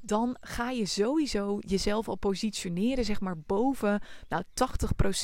dan 0.01 0.37
ga 0.41 0.71
je 0.71 0.87
sowieso 0.87 1.59
jezelf 1.61 2.09
al 2.09 2.17
positioneren, 2.17 3.05
zeg 3.05 3.21
maar, 3.21 3.39
boven 3.39 4.01
nou, 4.29 4.43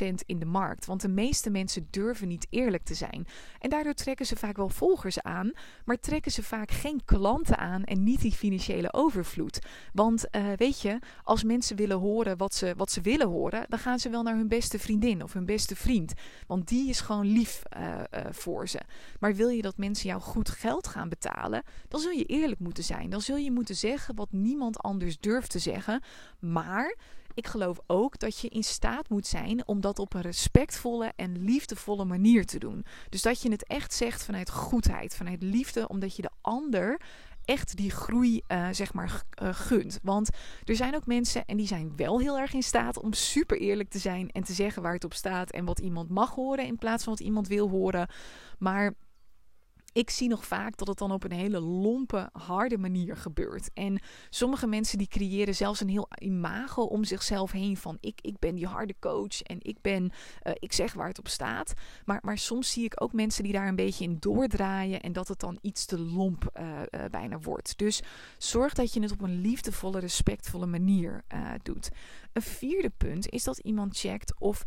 80% 0.00 0.14
in 0.26 0.38
de 0.38 0.44
markt. 0.44 0.86
Want 0.86 1.00
de 1.00 1.08
meeste 1.08 1.50
mensen 1.50 1.86
durven 1.90 2.28
niet 2.28 2.46
eerlijk 2.50 2.84
te 2.84 2.94
zijn. 2.94 3.26
En 3.58 3.70
daardoor 3.70 3.94
trekken 3.94 4.26
ze 4.26 4.36
vaak 4.36 4.56
wel 4.56 4.68
volgers 4.68 5.22
aan, 5.22 5.52
maar 5.84 5.98
trekken 6.00 6.32
ze 6.32 6.42
vaak 6.42 6.70
geen 6.70 7.00
klanten 7.04 7.58
aan 7.58 7.84
en 7.84 8.02
niet 8.02 8.20
die 8.20 8.32
financiële 8.32 8.92
overvloed. 8.92 9.58
Want 9.92 10.24
uh, 10.30 10.52
weet 10.56 10.80
je, 10.80 10.98
als 11.22 11.44
mensen 11.44 11.76
willen 11.76 11.98
horen 11.98 12.36
wat 12.36 12.54
ze, 12.54 12.74
wat 12.76 12.90
ze 12.90 13.00
willen 13.00 13.28
horen, 13.28 13.64
dan 13.68 13.78
gaan 13.78 13.98
ze 13.98 14.10
wel 14.10 14.22
naar 14.22 14.36
hun 14.36 14.48
beste 14.48 14.78
vriendin 14.78 15.22
of 15.22 15.32
hun 15.32 15.44
beste 15.44 15.76
vriend. 15.76 16.12
Want 16.46 16.68
die 16.68 16.88
is 16.88 17.00
gewoon 17.00 17.26
lief 17.26 17.62
uh, 17.76 17.94
uh, 17.94 18.20
voor 18.30 18.68
ze. 18.68 18.80
Maar 19.20 19.34
wil 19.34 19.48
je 19.48 19.62
dat 19.62 19.76
mensen 19.76 20.08
jou 20.08 20.20
goed 20.20 20.48
geld 20.48 20.86
gaan 20.86 21.08
betalen, 21.08 21.62
dan 21.88 22.00
zul 22.00 22.10
je 22.10 22.24
eerlijk 22.24 22.60
moeten 22.60 22.84
zijn. 22.84 23.10
Dan 23.10 23.20
zul 23.20 23.36
je 23.36 23.50
moeten 23.50 23.76
zeggen 23.76 24.14
wat 24.14 24.32
anders 24.72 25.18
durft 25.18 25.50
te 25.50 25.58
zeggen. 25.58 26.02
Maar 26.38 26.96
ik 27.34 27.46
geloof 27.46 27.78
ook 27.86 28.18
dat 28.18 28.38
je 28.38 28.48
in 28.48 28.64
staat 28.64 29.08
moet 29.08 29.26
zijn 29.26 29.66
om 29.66 29.80
dat 29.80 29.98
op 29.98 30.14
een 30.14 30.20
respectvolle 30.20 31.12
en 31.16 31.44
liefdevolle 31.44 32.04
manier 32.04 32.46
te 32.46 32.58
doen. 32.58 32.84
Dus 33.08 33.22
dat 33.22 33.42
je 33.42 33.50
het 33.50 33.66
echt 33.66 33.92
zegt 33.92 34.24
vanuit 34.24 34.50
goedheid, 34.50 35.16
vanuit 35.16 35.42
liefde, 35.42 35.88
omdat 35.88 36.16
je 36.16 36.22
de 36.22 36.30
ander 36.40 37.00
echt 37.44 37.76
die 37.76 37.90
groei, 37.90 38.42
uh, 38.48 38.68
zeg 38.70 38.92
maar, 38.92 39.22
uh, 39.42 39.48
gunt. 39.52 39.98
Want 40.02 40.28
er 40.64 40.76
zijn 40.76 40.94
ook 40.94 41.06
mensen 41.06 41.44
en 41.44 41.56
die 41.56 41.66
zijn 41.66 41.92
wel 41.96 42.20
heel 42.20 42.38
erg 42.38 42.52
in 42.52 42.62
staat 42.62 42.98
om 42.98 43.12
super 43.12 43.58
eerlijk 43.58 43.90
te 43.90 43.98
zijn 43.98 44.30
en 44.30 44.44
te 44.44 44.52
zeggen 44.52 44.82
waar 44.82 44.92
het 44.92 45.04
op 45.04 45.14
staat 45.14 45.50
en 45.50 45.64
wat 45.64 45.78
iemand 45.78 46.10
mag 46.10 46.34
horen 46.34 46.66
in 46.66 46.78
plaats 46.78 47.04
van 47.04 47.12
wat 47.12 47.22
iemand 47.22 47.48
wil 47.48 47.68
horen. 47.68 48.08
Maar 48.58 48.94
ik 49.94 50.10
zie 50.10 50.28
nog 50.28 50.46
vaak 50.46 50.76
dat 50.76 50.88
het 50.88 50.98
dan 50.98 51.12
op 51.12 51.24
een 51.24 51.32
hele 51.32 51.60
lompe, 51.60 52.28
harde 52.32 52.78
manier 52.78 53.16
gebeurt. 53.16 53.70
En 53.74 54.00
sommige 54.30 54.66
mensen 54.66 54.98
die 54.98 55.06
creëren 55.06 55.54
zelfs 55.54 55.80
een 55.80 55.88
heel 55.88 56.08
imago 56.18 56.82
om 56.82 57.04
zichzelf 57.04 57.50
heen 57.52 57.76
van 57.76 57.98
ik, 58.00 58.18
ik 58.20 58.38
ben 58.38 58.54
die 58.54 58.66
harde 58.66 58.94
coach 59.00 59.42
en 59.42 59.58
ik 59.60 59.80
ben, 59.80 60.02
uh, 60.04 60.52
ik 60.54 60.72
zeg 60.72 60.92
waar 60.92 61.08
het 61.08 61.18
op 61.18 61.28
staat. 61.28 61.72
Maar, 62.04 62.18
maar 62.22 62.38
soms 62.38 62.70
zie 62.70 62.84
ik 62.84 63.02
ook 63.02 63.12
mensen 63.12 63.42
die 63.42 63.52
daar 63.52 63.68
een 63.68 63.76
beetje 63.76 64.04
in 64.04 64.16
doordraaien 64.20 65.00
en 65.00 65.12
dat 65.12 65.28
het 65.28 65.40
dan 65.40 65.58
iets 65.62 65.84
te 65.84 65.98
lomp 65.98 66.50
uh, 66.60 66.80
uh, 66.90 67.04
bijna 67.10 67.38
wordt. 67.38 67.78
Dus 67.78 68.02
zorg 68.38 68.72
dat 68.72 68.92
je 68.92 69.00
het 69.00 69.12
op 69.12 69.20
een 69.20 69.40
liefdevolle, 69.40 69.98
respectvolle 69.98 70.66
manier 70.66 71.24
doet. 71.62 71.90
Een 72.32 72.42
vierde 72.42 72.90
punt 72.90 73.28
is 73.28 73.44
dat 73.44 73.58
iemand 73.58 73.98
checkt 73.98 74.40
of 74.40 74.64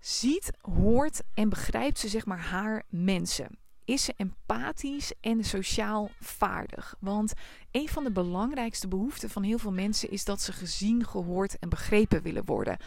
ziet, 0.00 0.50
hoort 0.60 1.22
en 1.34 1.48
begrijpt 1.48 1.98
ze 1.98 2.08
zeg 2.08 2.26
maar 2.26 2.40
haar 2.40 2.82
mensen 2.88 3.58
is 3.88 4.04
ze 4.04 4.14
empathisch 4.16 5.12
en 5.20 5.44
sociaal 5.44 6.10
vaardig. 6.20 6.96
Want 7.00 7.32
een 7.70 7.88
van 7.88 8.04
de 8.04 8.12
belangrijkste 8.12 8.88
behoeften 8.88 9.30
van 9.30 9.42
heel 9.42 9.58
veel 9.58 9.72
mensen 9.72 10.10
is 10.10 10.24
dat 10.24 10.40
ze 10.42 10.52
gezien, 10.52 11.06
gehoord 11.06 11.58
en 11.58 11.68
begrepen 11.68 12.22
willen 12.22 12.44
worden. 12.44 12.78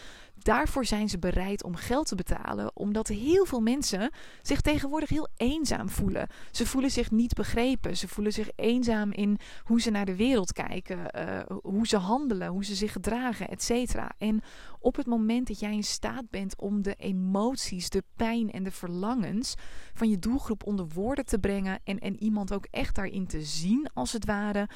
Daarvoor 0.43 0.86
zijn 0.86 1.10
ze 1.10 1.19
bereid 1.19 1.63
om 1.63 1.75
geld 1.75 2.07
te 2.07 2.15
betalen, 2.15 2.75
omdat 2.75 3.07
heel 3.07 3.45
veel 3.45 3.60
mensen 3.60 4.12
zich 4.41 4.62
tegenwoordig 4.62 5.10
heel 5.10 5.27
eenzaam 5.38 5.89
voelen. 5.89 6.27
Ze 6.51 6.65
voelen 6.65 6.91
zich 6.91 7.12
niet 7.12 7.33
begrepen. 7.33 7.98
Ze 7.98 8.07
voelen 8.07 8.33
zich 8.33 8.50
eenzaam 8.55 9.12
in 9.12 9.38
hoe 9.63 9.81
ze 9.81 9.89
naar 9.89 10.05
de 10.05 10.15
wereld 10.15 10.53
kijken, 10.53 11.00
uh, 11.15 11.57
hoe 11.62 11.88
ze 11.88 11.98
handelen, 11.98 12.48
hoe 12.48 12.65
ze 12.65 12.75
zich 12.75 12.91
gedragen, 12.91 13.48
etc. 13.48 13.95
En 14.17 14.41
op 14.79 14.95
het 14.95 15.05
moment 15.05 15.48
dat 15.48 15.60
jij 15.60 15.74
in 15.74 15.83
staat 15.83 16.29
bent 16.29 16.60
om 16.60 16.81
de 16.81 16.95
emoties, 16.95 17.89
de 17.89 18.03
pijn 18.15 18.51
en 18.51 18.63
de 18.63 18.71
verlangens 18.71 19.55
van 19.93 20.10
je 20.10 20.19
doelgroep 20.19 20.65
onder 20.65 20.88
woorden 20.88 21.25
te 21.25 21.39
brengen 21.39 21.79
en, 21.83 22.00
en 22.00 22.24
iemand 22.24 22.53
ook 22.53 22.67
echt 22.71 22.95
daarin 22.95 23.27
te 23.27 23.41
zien, 23.41 23.89
als 23.93 24.12
het 24.12 24.25
ware 24.25 24.69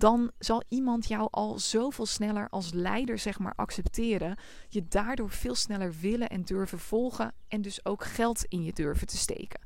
dan 0.00 0.30
zal 0.38 0.62
iemand 0.68 1.08
jou 1.08 1.28
al 1.30 1.58
zoveel 1.58 2.06
sneller 2.06 2.48
als 2.48 2.72
leider 2.72 3.18
zeg 3.18 3.38
maar 3.38 3.52
accepteren. 3.56 4.38
Je 4.68 4.88
daardoor 4.88 5.30
veel 5.30 5.54
sneller 5.54 5.94
willen 6.00 6.28
en 6.28 6.42
durven 6.42 6.78
volgen 6.78 7.32
en 7.48 7.62
dus 7.62 7.84
ook 7.84 8.04
geld 8.04 8.44
in 8.44 8.62
je 8.62 8.72
durven 8.72 9.06
te 9.06 9.16
steken. 9.16 9.60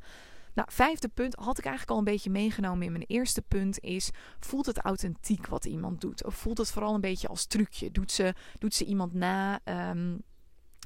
Nou, 0.55 0.69
vijfde 0.73 1.09
punt 1.09 1.35
had 1.35 1.59
ik 1.59 1.65
eigenlijk 1.65 1.93
al 1.93 1.99
een 1.99 2.13
beetje 2.13 2.31
meegenomen 2.31 2.87
in 2.87 2.93
mijn 2.93 3.05
eerste 3.07 3.43
punt 3.43 3.81
is: 3.81 4.11
voelt 4.41 4.67
het 4.67 4.79
authentiek 4.79 5.47
wat 5.47 5.65
iemand 5.65 6.01
doet? 6.01 6.25
Of 6.25 6.35
voelt 6.35 6.59
het 6.59 6.71
vooral 6.71 6.95
een 6.95 7.01
beetje 7.01 7.29
als 7.29 7.47
trucje? 7.47 7.91
Doet 7.91 8.13
ze, 8.13 8.35
doet 8.59 8.75
ze 8.75 8.85
iemand 8.85 9.13
na? 9.13 9.61
Um, 9.91 10.23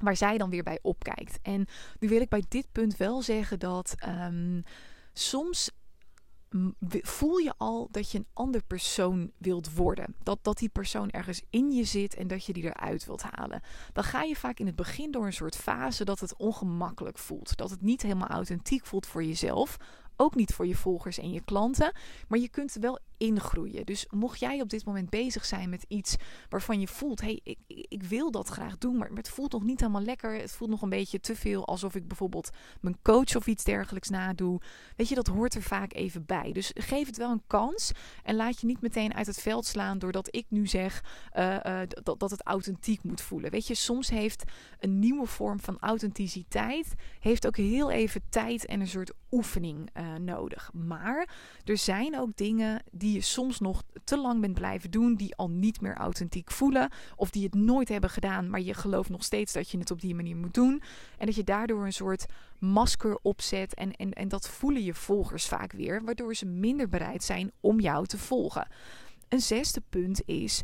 waar 0.02 0.16
zij 0.16 0.38
dan 0.38 0.50
weer 0.50 0.62
bij 0.62 0.78
opkijkt. 0.82 1.38
En 1.42 1.66
nu 1.98 2.08
wil 2.08 2.20
ik 2.20 2.28
bij 2.28 2.44
dit 2.48 2.66
punt 2.72 2.96
wel 2.96 3.22
zeggen 3.22 3.58
dat 3.58 3.94
um, 4.08 4.62
soms 5.12 5.70
voel 7.02 7.36
je 7.36 7.54
al 7.56 7.88
dat 7.90 8.10
je 8.10 8.18
een 8.18 8.26
ander 8.32 8.62
persoon 8.66 9.30
wilt 9.38 9.74
worden. 9.74 10.14
Dat, 10.22 10.38
dat 10.42 10.58
die 10.58 10.68
persoon 10.68 11.10
ergens 11.10 11.42
in 11.50 11.72
je 11.72 11.84
zit 11.84 12.14
en 12.14 12.26
dat 12.26 12.44
je 12.44 12.52
die 12.52 12.64
eruit 12.64 13.06
wilt 13.06 13.22
halen. 13.22 13.62
Dan 13.92 14.04
ga 14.04 14.22
je 14.22 14.36
vaak 14.36 14.58
in 14.58 14.66
het 14.66 14.76
begin 14.76 15.10
door 15.10 15.26
een 15.26 15.32
soort 15.32 15.56
fase 15.56 16.04
dat 16.04 16.20
het 16.20 16.36
ongemakkelijk 16.36 17.18
voelt. 17.18 17.56
Dat 17.56 17.70
het 17.70 17.82
niet 17.82 18.02
helemaal 18.02 18.28
authentiek 18.28 18.86
voelt 18.86 19.06
voor 19.06 19.24
jezelf. 19.24 19.76
Ook 20.16 20.34
niet 20.34 20.54
voor 20.54 20.66
je 20.66 20.76
volgers 20.76 21.18
en 21.18 21.32
je 21.32 21.40
klanten. 21.40 21.92
Maar 22.28 22.38
je 22.38 22.48
kunt 22.48 22.76
wel 22.80 22.98
ingroeien. 23.18 23.86
Dus 23.86 24.06
mocht 24.10 24.40
jij 24.40 24.60
op 24.60 24.68
dit 24.68 24.84
moment 24.84 25.10
bezig 25.10 25.44
zijn 25.44 25.70
met 25.70 25.84
iets 25.88 26.16
waarvan 26.48 26.80
je 26.80 26.88
voelt: 26.88 27.20
hé, 27.20 27.26
hey, 27.26 27.40
ik, 27.42 27.86
ik 27.88 28.02
wil 28.02 28.30
dat 28.30 28.48
graag 28.48 28.78
doen, 28.78 28.96
maar 28.96 29.10
het 29.14 29.28
voelt 29.28 29.52
nog 29.52 29.62
niet 29.62 29.80
helemaal 29.80 30.02
lekker. 30.02 30.34
Het 30.34 30.52
voelt 30.52 30.70
nog 30.70 30.82
een 30.82 30.88
beetje 30.88 31.20
te 31.20 31.36
veel 31.36 31.66
alsof 31.66 31.94
ik 31.94 32.08
bijvoorbeeld 32.08 32.50
mijn 32.80 32.98
coach 33.02 33.36
of 33.36 33.46
iets 33.46 33.64
dergelijks 33.64 34.08
nadoe. 34.08 34.60
Weet 34.96 35.08
je, 35.08 35.14
dat 35.14 35.26
hoort 35.26 35.54
er 35.54 35.62
vaak 35.62 35.94
even 35.94 36.26
bij. 36.26 36.52
Dus 36.52 36.70
geef 36.74 37.06
het 37.06 37.16
wel 37.16 37.30
een 37.30 37.42
kans 37.46 37.92
en 38.22 38.34
laat 38.36 38.60
je 38.60 38.66
niet 38.66 38.80
meteen 38.80 39.14
uit 39.14 39.26
het 39.26 39.40
veld 39.40 39.66
slaan 39.66 39.98
doordat 39.98 40.34
ik 40.34 40.46
nu 40.48 40.66
zeg 40.66 41.04
uh, 41.36 41.56
uh, 41.66 41.80
dat, 42.02 42.30
het 42.30 42.42
authentiek 42.42 43.02
moet 43.02 43.20
voelen. 43.20 43.50
Weet 43.50 43.66
je, 43.66 43.74
soms 43.74 44.10
heeft 44.10 44.42
een 44.78 44.98
nieuwe 44.98 45.26
vorm 45.26 45.60
van 45.60 45.76
authenticiteit 45.80 46.94
heeft 47.20 47.46
ook 47.46 47.56
heel 47.56 47.90
even 47.90 48.22
tijd 48.28 48.66
en 48.66 48.80
een 48.80 48.88
soort 48.88 49.12
oefening 49.30 49.90
uh, 49.96 50.14
nodig. 50.14 50.70
Maar 50.72 51.28
er 51.64 51.78
zijn 51.78 52.18
ook 52.18 52.36
dingen 52.36 52.82
die 52.90 53.07
die 53.08 53.16
je 53.16 53.22
soms 53.22 53.60
nog 53.60 53.82
te 54.04 54.18
lang 54.18 54.40
bent 54.40 54.54
blijven 54.54 54.90
doen, 54.90 55.14
die 55.14 55.36
al 55.36 55.50
niet 55.50 55.80
meer 55.80 55.94
authentiek 55.94 56.50
voelen, 56.50 56.90
of 57.16 57.30
die 57.30 57.44
het 57.44 57.54
nooit 57.54 57.88
hebben 57.88 58.10
gedaan, 58.10 58.50
maar 58.50 58.60
je 58.60 58.74
gelooft 58.74 59.10
nog 59.10 59.24
steeds 59.24 59.52
dat 59.52 59.70
je 59.70 59.78
het 59.78 59.90
op 59.90 60.00
die 60.00 60.14
manier 60.14 60.36
moet 60.36 60.54
doen. 60.54 60.82
En 61.18 61.26
dat 61.26 61.34
je 61.34 61.44
daardoor 61.44 61.84
een 61.84 61.92
soort 61.92 62.26
masker 62.58 63.18
opzet 63.22 63.74
en, 63.74 63.92
en, 63.92 64.12
en 64.12 64.28
dat 64.28 64.48
voelen 64.48 64.84
je 64.84 64.94
volgers 64.94 65.46
vaak 65.46 65.72
weer, 65.72 66.04
waardoor 66.04 66.34
ze 66.34 66.46
minder 66.46 66.88
bereid 66.88 67.24
zijn 67.24 67.52
om 67.60 67.80
jou 67.80 68.06
te 68.06 68.18
volgen. 68.18 68.68
Een 69.28 69.40
zesde 69.40 69.82
punt 69.88 70.22
is 70.24 70.62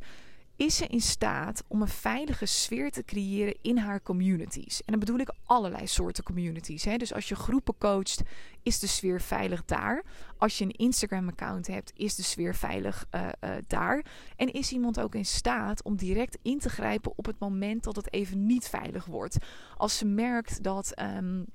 is 0.56 0.76
ze 0.76 0.86
in 0.86 1.00
staat 1.00 1.64
om 1.68 1.82
een 1.82 1.88
veilige 1.88 2.46
sfeer 2.46 2.90
te 2.90 3.04
creëren 3.04 3.56
in 3.62 3.78
haar 3.78 4.02
communities. 4.02 4.78
En 4.78 4.84
dan 4.86 4.98
bedoel 4.98 5.18
ik 5.18 5.34
allerlei 5.44 5.86
soorten 5.86 6.24
communities. 6.24 6.84
Hè? 6.84 6.96
Dus 6.96 7.14
als 7.14 7.28
je 7.28 7.34
groepen 7.34 7.78
coacht, 7.78 8.22
is 8.62 8.78
de 8.78 8.86
sfeer 8.86 9.20
veilig 9.20 9.64
daar. 9.64 10.04
Als 10.38 10.58
je 10.58 10.64
een 10.64 10.70
Instagram-account 10.70 11.66
hebt, 11.66 11.92
is 11.94 12.14
de 12.14 12.22
sfeer 12.22 12.54
veilig 12.54 13.06
uh, 13.14 13.28
uh, 13.44 13.50
daar. 13.66 14.04
En 14.36 14.52
is 14.52 14.72
iemand 14.72 15.00
ook 15.00 15.14
in 15.14 15.26
staat 15.26 15.82
om 15.82 15.96
direct 15.96 16.38
in 16.42 16.58
te 16.58 16.68
grijpen 16.68 17.12
op 17.16 17.26
het 17.26 17.38
moment 17.38 17.84
dat 17.84 17.96
het 17.96 18.12
even 18.12 18.46
niet 18.46 18.68
veilig 18.68 19.04
wordt. 19.04 19.36
Als 19.76 19.98
ze 19.98 20.06
merkt 20.06 20.62
dat. 20.62 21.00
Um, 21.00 21.46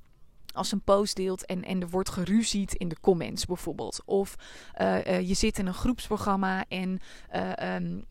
als 0.53 0.71
een 0.71 0.81
post 0.81 1.15
deelt 1.15 1.45
en, 1.45 1.63
en 1.63 1.81
er 1.81 1.89
wordt 1.89 2.09
geruzied 2.09 2.73
in 2.73 2.87
de 2.87 2.99
comments 3.01 3.45
bijvoorbeeld. 3.45 4.01
Of 4.05 4.35
uh, 4.81 5.05
uh, 5.05 5.27
je 5.27 5.33
zit 5.33 5.59
in 5.59 5.67
een 5.67 5.73
groepsprogramma 5.73 6.65
en 6.67 6.99
uh, 7.35 7.75
um, 7.75 8.05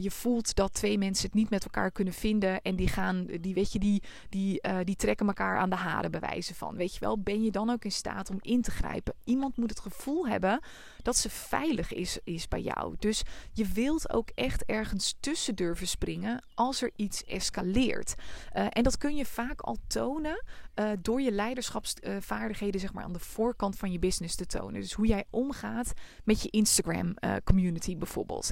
je 0.00 0.10
voelt 0.10 0.54
dat 0.54 0.74
twee 0.74 0.98
mensen 0.98 1.26
het 1.26 1.34
niet 1.34 1.50
met 1.50 1.64
elkaar 1.64 1.90
kunnen 1.90 2.14
vinden. 2.14 2.62
En 2.62 2.76
die 2.76 2.88
gaan, 2.88 3.26
die 3.40 3.54
weet 3.54 3.72
je, 3.72 3.78
die, 3.78 4.02
die, 4.28 4.60
die 4.84 4.96
trekken 4.96 5.26
elkaar 5.26 5.58
aan 5.58 5.70
de 5.70 5.76
haren 5.76 6.10
bewijzen 6.10 6.54
van. 6.54 6.76
Weet 6.76 6.94
je 6.94 7.00
wel, 7.00 7.18
ben 7.18 7.42
je 7.42 7.50
dan 7.50 7.70
ook 7.70 7.84
in 7.84 7.92
staat 7.92 8.30
om 8.30 8.38
in 8.40 8.62
te 8.62 8.70
grijpen? 8.70 9.14
Iemand 9.24 9.56
moet 9.56 9.70
het 9.70 9.80
gevoel 9.80 10.28
hebben 10.28 10.60
dat 11.02 11.16
ze 11.16 11.30
veilig 11.30 11.92
is, 11.92 12.18
is 12.24 12.48
bij 12.48 12.60
jou. 12.60 12.94
Dus 12.98 13.22
je 13.52 13.66
wilt 13.66 14.12
ook 14.12 14.28
echt 14.34 14.64
ergens 14.64 15.16
tussen 15.20 15.54
durven 15.54 15.86
springen 15.86 16.44
als 16.54 16.82
er 16.82 16.90
iets 16.96 17.24
escaleert. 17.24 18.14
en 18.52 18.82
dat 18.82 18.98
kun 18.98 19.16
je 19.16 19.26
vaak 19.26 19.60
al 19.60 19.76
tonen 19.86 20.44
uh, 20.78 20.90
door 21.00 21.20
je 21.20 21.32
leiderschapsvaardigheden 21.32 22.80
zeg 22.80 22.92
maar, 22.92 23.04
aan 23.04 23.12
de 23.12 23.18
voorkant 23.18 23.76
van 23.76 23.92
je 23.92 23.98
business 23.98 24.34
te 24.34 24.46
tonen. 24.46 24.80
Dus 24.80 24.92
hoe 24.92 25.06
jij 25.06 25.24
omgaat 25.30 25.92
met 26.24 26.42
je 26.42 26.50
Instagram 26.50 27.14
uh, 27.20 27.34
community 27.44 27.96
bijvoorbeeld. 27.96 28.50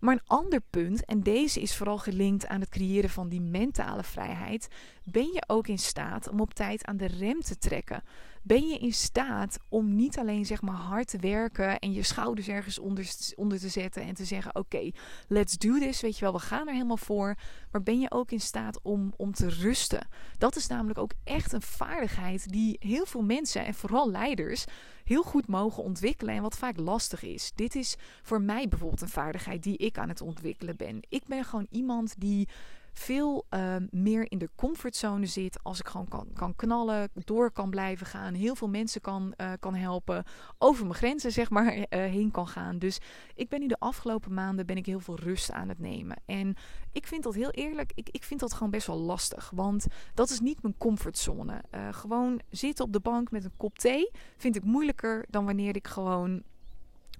Maar 0.00 0.14
een 0.14 0.26
ander 0.26 0.60
punt, 0.70 1.04
en 1.04 1.22
deze 1.22 1.60
is 1.60 1.76
vooral 1.76 1.98
gelinkt 1.98 2.46
aan 2.46 2.60
het 2.60 2.68
creëren 2.68 3.10
van 3.10 3.28
die 3.28 3.40
mentale 3.40 4.02
vrijheid, 4.02 4.68
ben 5.04 5.32
je 5.32 5.44
ook 5.46 5.68
in 5.68 5.78
staat 5.78 6.28
om 6.28 6.40
op 6.40 6.54
tijd 6.54 6.84
aan 6.84 6.96
de 6.96 7.06
rem 7.06 7.40
te 7.40 7.58
trekken? 7.58 8.02
Ben 8.42 8.68
je 8.68 8.78
in 8.78 8.92
staat 8.92 9.58
om 9.68 9.94
niet 9.94 10.18
alleen 10.18 10.46
zeg 10.46 10.62
maar 10.62 10.74
hard 10.74 11.08
te 11.08 11.18
werken 11.18 11.78
en 11.78 11.92
je 11.92 12.02
schouders 12.02 12.48
ergens 12.48 12.78
onder, 12.78 13.14
onder 13.36 13.58
te 13.58 13.68
zetten 13.68 14.02
en 14.02 14.14
te 14.14 14.24
zeggen: 14.24 14.54
Oké, 14.54 14.90
let's 15.28 15.58
do 15.58 15.78
this. 15.78 16.00
Weet 16.00 16.18
je 16.18 16.24
wel, 16.24 16.32
we 16.32 16.38
gaan 16.38 16.66
er 16.66 16.72
helemaal 16.72 16.96
voor. 16.96 17.34
Maar 17.70 17.82
ben 17.82 18.00
je 18.00 18.10
ook 18.10 18.30
in 18.30 18.40
staat 18.40 18.82
om, 18.82 19.12
om 19.16 19.32
te 19.32 19.48
rusten? 19.48 20.08
Dat 20.38 20.56
is 20.56 20.66
namelijk 20.66 20.98
ook 20.98 21.12
echt 21.24 21.52
een 21.52 21.62
vaardigheid 21.62 22.48
die 22.48 22.76
heel 22.78 23.06
veel 23.06 23.22
mensen 23.22 23.64
en 23.64 23.74
vooral 23.74 24.10
leiders 24.10 24.64
heel 25.04 25.22
goed 25.22 25.46
mogen 25.46 25.82
ontwikkelen 25.82 26.34
en 26.34 26.42
wat 26.42 26.58
vaak 26.58 26.76
lastig 26.76 27.22
is. 27.22 27.52
Dit 27.54 27.74
is 27.74 27.96
voor 28.22 28.40
mij 28.40 28.68
bijvoorbeeld 28.68 29.00
een 29.00 29.08
vaardigheid 29.08 29.62
die 29.62 29.76
ik 29.76 29.98
aan 29.98 30.08
het 30.08 30.20
ontwikkelen 30.20 30.76
ben. 30.76 31.00
Ik 31.08 31.22
ben 31.26 31.44
gewoon 31.44 31.66
iemand 31.70 32.14
die 32.18 32.48
veel 32.92 33.46
uh, 33.50 33.76
meer 33.90 34.30
in 34.30 34.38
de 34.38 34.50
comfortzone 34.54 35.26
zit. 35.26 35.58
Als 35.62 35.80
ik 35.80 35.88
gewoon 35.88 36.08
kan, 36.08 36.28
kan 36.34 36.56
knallen, 36.56 37.08
door 37.24 37.50
kan 37.50 37.70
blijven 37.70 38.06
gaan, 38.06 38.34
heel 38.34 38.54
veel 38.54 38.68
mensen 38.68 39.00
kan, 39.00 39.34
uh, 39.36 39.52
kan 39.60 39.74
helpen, 39.74 40.24
over 40.58 40.84
mijn 40.84 40.96
grenzen 40.96 41.32
zeg 41.32 41.50
maar 41.50 41.76
uh, 41.76 41.84
heen 41.90 42.30
kan 42.30 42.48
gaan. 42.48 42.78
Dus 42.78 42.98
ik 43.34 43.48
ben 43.48 43.60
nu 43.60 43.66
de 43.66 43.78
afgelopen 43.78 44.34
maanden 44.34 44.66
ben 44.66 44.76
ik 44.76 44.86
heel 44.86 45.00
veel 45.00 45.18
rust 45.18 45.52
aan 45.52 45.68
het 45.68 45.78
nemen. 45.78 46.16
En 46.26 46.56
ik 46.92 47.06
vind 47.06 47.22
dat 47.22 47.34
heel 47.34 47.50
eerlijk, 47.50 47.92
ik, 47.94 48.08
ik 48.10 48.24
vind 48.24 48.40
dat 48.40 48.52
gewoon 48.52 48.70
best 48.70 48.86
wel 48.86 48.98
lastig. 48.98 49.50
Want 49.54 49.86
dat 50.14 50.30
is 50.30 50.40
niet 50.40 50.62
mijn 50.62 50.78
comfortzone. 50.78 51.62
Uh, 51.74 51.88
gewoon 51.90 52.40
zitten 52.50 52.84
op 52.84 52.92
de 52.92 53.00
bank 53.00 53.30
met 53.30 53.44
een 53.44 53.56
kop 53.56 53.78
thee 53.78 54.10
vind 54.36 54.56
ik 54.56 54.64
moeilijker 54.64 55.24
dan 55.28 55.44
wanneer 55.44 55.76
ik 55.76 55.88
gewoon 55.88 56.42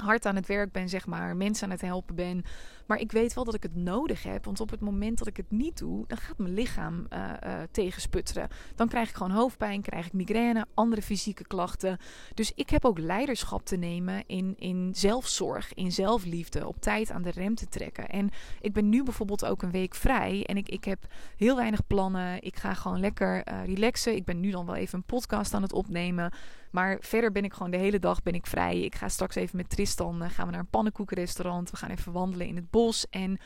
hard 0.00 0.26
aan 0.26 0.36
het 0.36 0.46
werk 0.46 0.72
ben, 0.72 0.88
zeg 0.88 1.06
maar, 1.06 1.36
mensen 1.36 1.64
aan 1.64 1.70
het 1.70 1.80
helpen 1.80 2.14
ben. 2.14 2.44
Maar 2.90 3.00
ik 3.00 3.12
weet 3.12 3.34
wel 3.34 3.44
dat 3.44 3.54
ik 3.54 3.62
het 3.62 3.76
nodig 3.76 4.22
heb. 4.22 4.44
Want 4.44 4.60
op 4.60 4.70
het 4.70 4.80
moment 4.80 5.18
dat 5.18 5.26
ik 5.26 5.36
het 5.36 5.50
niet 5.50 5.78
doe, 5.78 6.04
dan 6.06 6.18
gaat 6.18 6.38
mijn 6.38 6.54
lichaam 6.54 7.06
uh, 7.12 7.30
uh, 7.44 7.60
tegensputteren. 7.70 8.48
Dan 8.74 8.88
krijg 8.88 9.08
ik 9.08 9.14
gewoon 9.14 9.32
hoofdpijn, 9.32 9.82
krijg 9.82 10.06
ik 10.06 10.12
migraine, 10.12 10.66
andere 10.74 11.02
fysieke 11.02 11.46
klachten. 11.46 11.98
Dus 12.34 12.52
ik 12.54 12.70
heb 12.70 12.84
ook 12.84 12.98
leiderschap 12.98 13.64
te 13.64 13.76
nemen 13.76 14.24
in, 14.26 14.54
in 14.58 14.90
zelfzorg, 14.94 15.74
in 15.74 15.92
zelfliefde, 15.92 16.66
op 16.66 16.80
tijd 16.80 17.10
aan 17.10 17.22
de 17.22 17.30
rem 17.30 17.54
te 17.54 17.68
trekken. 17.68 18.08
En 18.08 18.30
ik 18.60 18.72
ben 18.72 18.88
nu 18.88 19.02
bijvoorbeeld 19.02 19.44
ook 19.44 19.62
een 19.62 19.70
week 19.70 19.94
vrij 19.94 20.44
en 20.46 20.56
ik, 20.56 20.68
ik 20.68 20.84
heb 20.84 21.06
heel 21.36 21.56
weinig 21.56 21.86
plannen. 21.86 22.42
Ik 22.42 22.56
ga 22.56 22.74
gewoon 22.74 23.00
lekker 23.00 23.48
uh, 23.48 23.64
relaxen. 23.64 24.16
Ik 24.16 24.24
ben 24.24 24.40
nu 24.40 24.50
dan 24.50 24.66
wel 24.66 24.76
even 24.76 24.98
een 24.98 25.04
podcast 25.04 25.54
aan 25.54 25.62
het 25.62 25.72
opnemen. 25.72 26.32
Maar 26.70 26.96
verder 27.00 27.32
ben 27.32 27.44
ik 27.44 27.52
gewoon 27.52 27.70
de 27.70 27.76
hele 27.76 27.98
dag 27.98 28.22
ben 28.22 28.34
ik 28.34 28.46
vrij. 28.46 28.80
Ik 28.80 28.94
ga 28.94 29.08
straks 29.08 29.34
even 29.34 29.56
met 29.56 29.70
Tristan, 29.70 30.30
gaan 30.30 30.46
we 30.46 30.52
naar 30.52 30.60
een 30.60 30.66
pannenkoekenrestaurant. 30.70 31.70
We 31.70 31.76
gaan 31.76 31.90
even 31.90 32.12
wandelen 32.12 32.46
in 32.46 32.56
het 32.56 32.70
bos. 32.70 32.79
En 33.10 33.38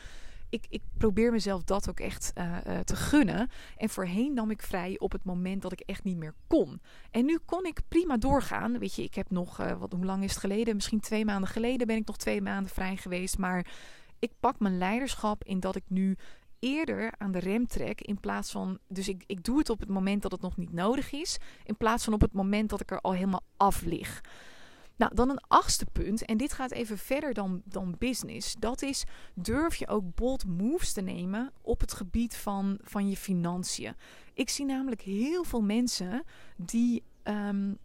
ik, 0.49 0.65
ik 0.69 0.81
probeer 0.97 1.31
mezelf 1.31 1.63
dat 1.63 1.89
ook 1.89 1.99
echt 1.99 2.31
uh, 2.37 2.57
uh, 2.67 2.79
te 2.79 2.95
gunnen. 2.95 3.49
En 3.77 3.89
voorheen 3.89 4.33
nam 4.33 4.51
ik 4.51 4.61
vrij 4.61 4.99
op 4.99 5.11
het 5.11 5.23
moment 5.23 5.61
dat 5.61 5.71
ik 5.71 5.79
echt 5.79 6.03
niet 6.03 6.17
meer 6.17 6.33
kon. 6.47 6.81
En 7.11 7.25
nu 7.25 7.39
kon 7.45 7.65
ik 7.65 7.81
prima 7.87 8.17
doorgaan. 8.17 8.79
Weet 8.79 8.95
je, 8.95 9.03
ik 9.03 9.15
heb 9.15 9.29
nog, 9.29 9.59
uh, 9.59 9.71
wat, 9.71 9.91
hoe 9.91 10.05
lang 10.05 10.23
is 10.23 10.31
het 10.31 10.39
geleden? 10.39 10.75
Misschien 10.75 10.99
twee 10.99 11.25
maanden 11.25 11.49
geleden 11.49 11.87
ben 11.87 11.95
ik 11.95 12.07
nog 12.07 12.17
twee 12.17 12.41
maanden 12.41 12.71
vrij 12.71 12.97
geweest. 12.97 13.37
Maar 13.37 13.65
ik 14.19 14.31
pak 14.39 14.59
mijn 14.59 14.77
leiderschap 14.77 15.43
in 15.43 15.59
dat 15.59 15.75
ik 15.75 15.83
nu 15.87 16.17
eerder 16.59 17.13
aan 17.17 17.31
de 17.31 17.39
rem 17.39 17.67
trek. 17.67 18.01
In 18.01 18.19
plaats 18.19 18.51
van. 18.51 18.79
Dus 18.87 19.07
ik, 19.07 19.23
ik 19.27 19.43
doe 19.43 19.57
het 19.57 19.69
op 19.69 19.79
het 19.79 19.89
moment 19.89 20.21
dat 20.21 20.31
het 20.31 20.41
nog 20.41 20.57
niet 20.57 20.73
nodig 20.73 21.11
is. 21.11 21.37
In 21.63 21.77
plaats 21.77 22.03
van 22.03 22.13
op 22.13 22.21
het 22.21 22.33
moment 22.33 22.69
dat 22.69 22.81
ik 22.81 22.91
er 22.91 23.01
al 23.01 23.13
helemaal 23.13 23.43
af 23.57 23.81
lig. 23.81 24.21
Nou, 24.97 25.15
dan 25.15 25.29
een 25.29 25.43
achtste 25.47 25.85
punt, 25.91 26.25
en 26.25 26.37
dit 26.37 26.53
gaat 26.53 26.71
even 26.71 26.97
verder 26.97 27.33
dan, 27.33 27.61
dan 27.65 27.95
business. 27.99 28.55
Dat 28.59 28.81
is, 28.81 29.03
durf 29.33 29.75
je 29.75 29.87
ook 29.87 30.15
bold 30.15 30.45
moves 30.45 30.93
te 30.93 31.01
nemen 31.01 31.51
op 31.61 31.79
het 31.79 31.93
gebied 31.93 32.35
van, 32.35 32.77
van 32.81 33.09
je 33.09 33.17
financiën. 33.17 33.95
Ik 34.33 34.49
zie 34.49 34.65
namelijk 34.65 35.01
heel 35.01 35.43
veel 35.43 35.61
mensen 35.61 36.23
die 36.57 37.03
um, 37.23 37.77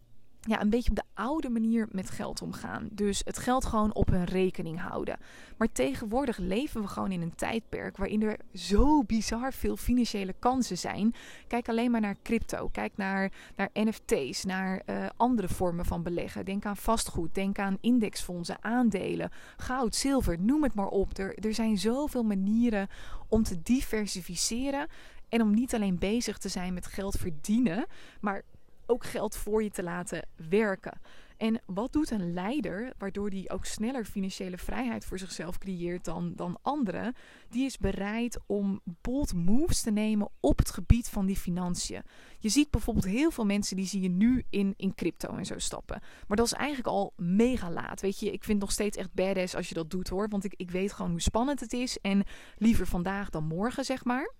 ja, 0.47 0.61
een 0.61 0.69
beetje 0.69 0.89
op 0.89 0.95
de 0.95 1.03
oude 1.13 1.49
manier 1.49 1.87
met 1.91 2.09
geld 2.09 2.41
omgaan. 2.41 2.89
Dus 2.91 3.21
het 3.25 3.37
geld 3.37 3.65
gewoon 3.65 3.93
op 3.93 4.09
hun 4.09 4.25
rekening 4.25 4.79
houden. 4.79 5.17
Maar 5.57 5.71
tegenwoordig 5.71 6.37
leven 6.37 6.81
we 6.81 6.87
gewoon 6.87 7.11
in 7.11 7.21
een 7.21 7.35
tijdperk 7.35 7.97
waarin 7.97 8.21
er 8.21 8.37
zo 8.53 9.03
bizar 9.03 9.53
veel 9.53 9.77
financiële 9.77 10.33
kansen 10.39 10.77
zijn. 10.77 11.13
Kijk 11.47 11.69
alleen 11.69 11.91
maar 11.91 12.01
naar 12.01 12.15
crypto. 12.23 12.69
Kijk 12.71 12.91
naar, 12.95 13.31
naar 13.55 13.69
NFT's, 13.73 14.43
naar 14.43 14.81
uh, 14.85 15.05
andere 15.17 15.47
vormen 15.47 15.85
van 15.85 16.03
beleggen. 16.03 16.45
Denk 16.45 16.65
aan 16.65 16.77
vastgoed, 16.77 17.35
denk 17.35 17.59
aan 17.59 17.77
indexfondsen, 17.81 18.63
aandelen, 18.63 19.31
goud, 19.57 19.95
zilver, 19.95 20.39
noem 20.39 20.63
het 20.63 20.73
maar 20.73 20.87
op. 20.87 21.17
Er, 21.17 21.35
er 21.45 21.53
zijn 21.53 21.77
zoveel 21.77 22.23
manieren 22.23 22.87
om 23.27 23.43
te 23.43 23.61
diversificeren. 23.63 24.87
En 25.29 25.41
om 25.41 25.53
niet 25.53 25.75
alleen 25.75 25.97
bezig 25.97 26.37
te 26.37 26.49
zijn 26.49 26.73
met 26.73 26.87
geld 26.87 27.15
verdienen, 27.15 27.85
maar 28.21 28.43
ook 28.85 29.03
geld 29.03 29.35
voor 29.35 29.63
je 29.63 29.69
te 29.69 29.83
laten 29.83 30.27
werken. 30.49 30.99
En 31.41 31.61
wat 31.65 31.93
doet 31.93 32.11
een 32.11 32.33
leider, 32.33 32.93
waardoor 32.97 33.29
die 33.29 33.49
ook 33.49 33.65
sneller 33.65 34.05
financiële 34.05 34.57
vrijheid 34.57 35.05
voor 35.05 35.19
zichzelf 35.19 35.57
creëert 35.57 36.05
dan, 36.05 36.33
dan 36.35 36.57
anderen? 36.61 37.15
Die 37.49 37.65
is 37.65 37.77
bereid 37.77 38.39
om 38.45 38.81
bold 39.01 39.33
moves 39.33 39.81
te 39.81 39.91
nemen 39.91 40.29
op 40.39 40.57
het 40.57 40.71
gebied 40.71 41.09
van 41.09 41.25
die 41.25 41.35
financiën. 41.37 42.01
Je 42.39 42.49
ziet 42.49 42.69
bijvoorbeeld 42.69 43.05
heel 43.05 43.31
veel 43.31 43.45
mensen 43.45 43.75
die 43.75 43.85
zie 43.85 44.01
je 44.01 44.09
nu 44.09 44.43
in, 44.49 44.73
in 44.77 44.95
crypto 44.95 45.35
en 45.35 45.45
zo 45.45 45.59
stappen. 45.59 46.01
Maar 46.27 46.37
dat 46.37 46.45
is 46.45 46.53
eigenlijk 46.53 46.87
al 46.87 47.13
mega 47.17 47.71
laat. 47.71 48.01
Weet 48.01 48.19
je, 48.19 48.25
ik 48.25 48.43
vind 48.43 48.57
het 48.59 48.59
nog 48.59 48.71
steeds 48.71 48.97
echt 48.97 49.13
badass 49.13 49.55
als 49.55 49.69
je 49.69 49.75
dat 49.75 49.89
doet 49.89 50.09
hoor. 50.09 50.29
Want 50.29 50.43
ik, 50.43 50.53
ik 50.55 50.71
weet 50.71 50.93
gewoon 50.93 51.11
hoe 51.11 51.21
spannend 51.21 51.59
het 51.59 51.73
is. 51.73 51.97
En 52.01 52.23
liever 52.57 52.87
vandaag 52.87 53.29
dan 53.29 53.43
morgen, 53.43 53.85
zeg 53.85 54.03
maar. 54.03 54.33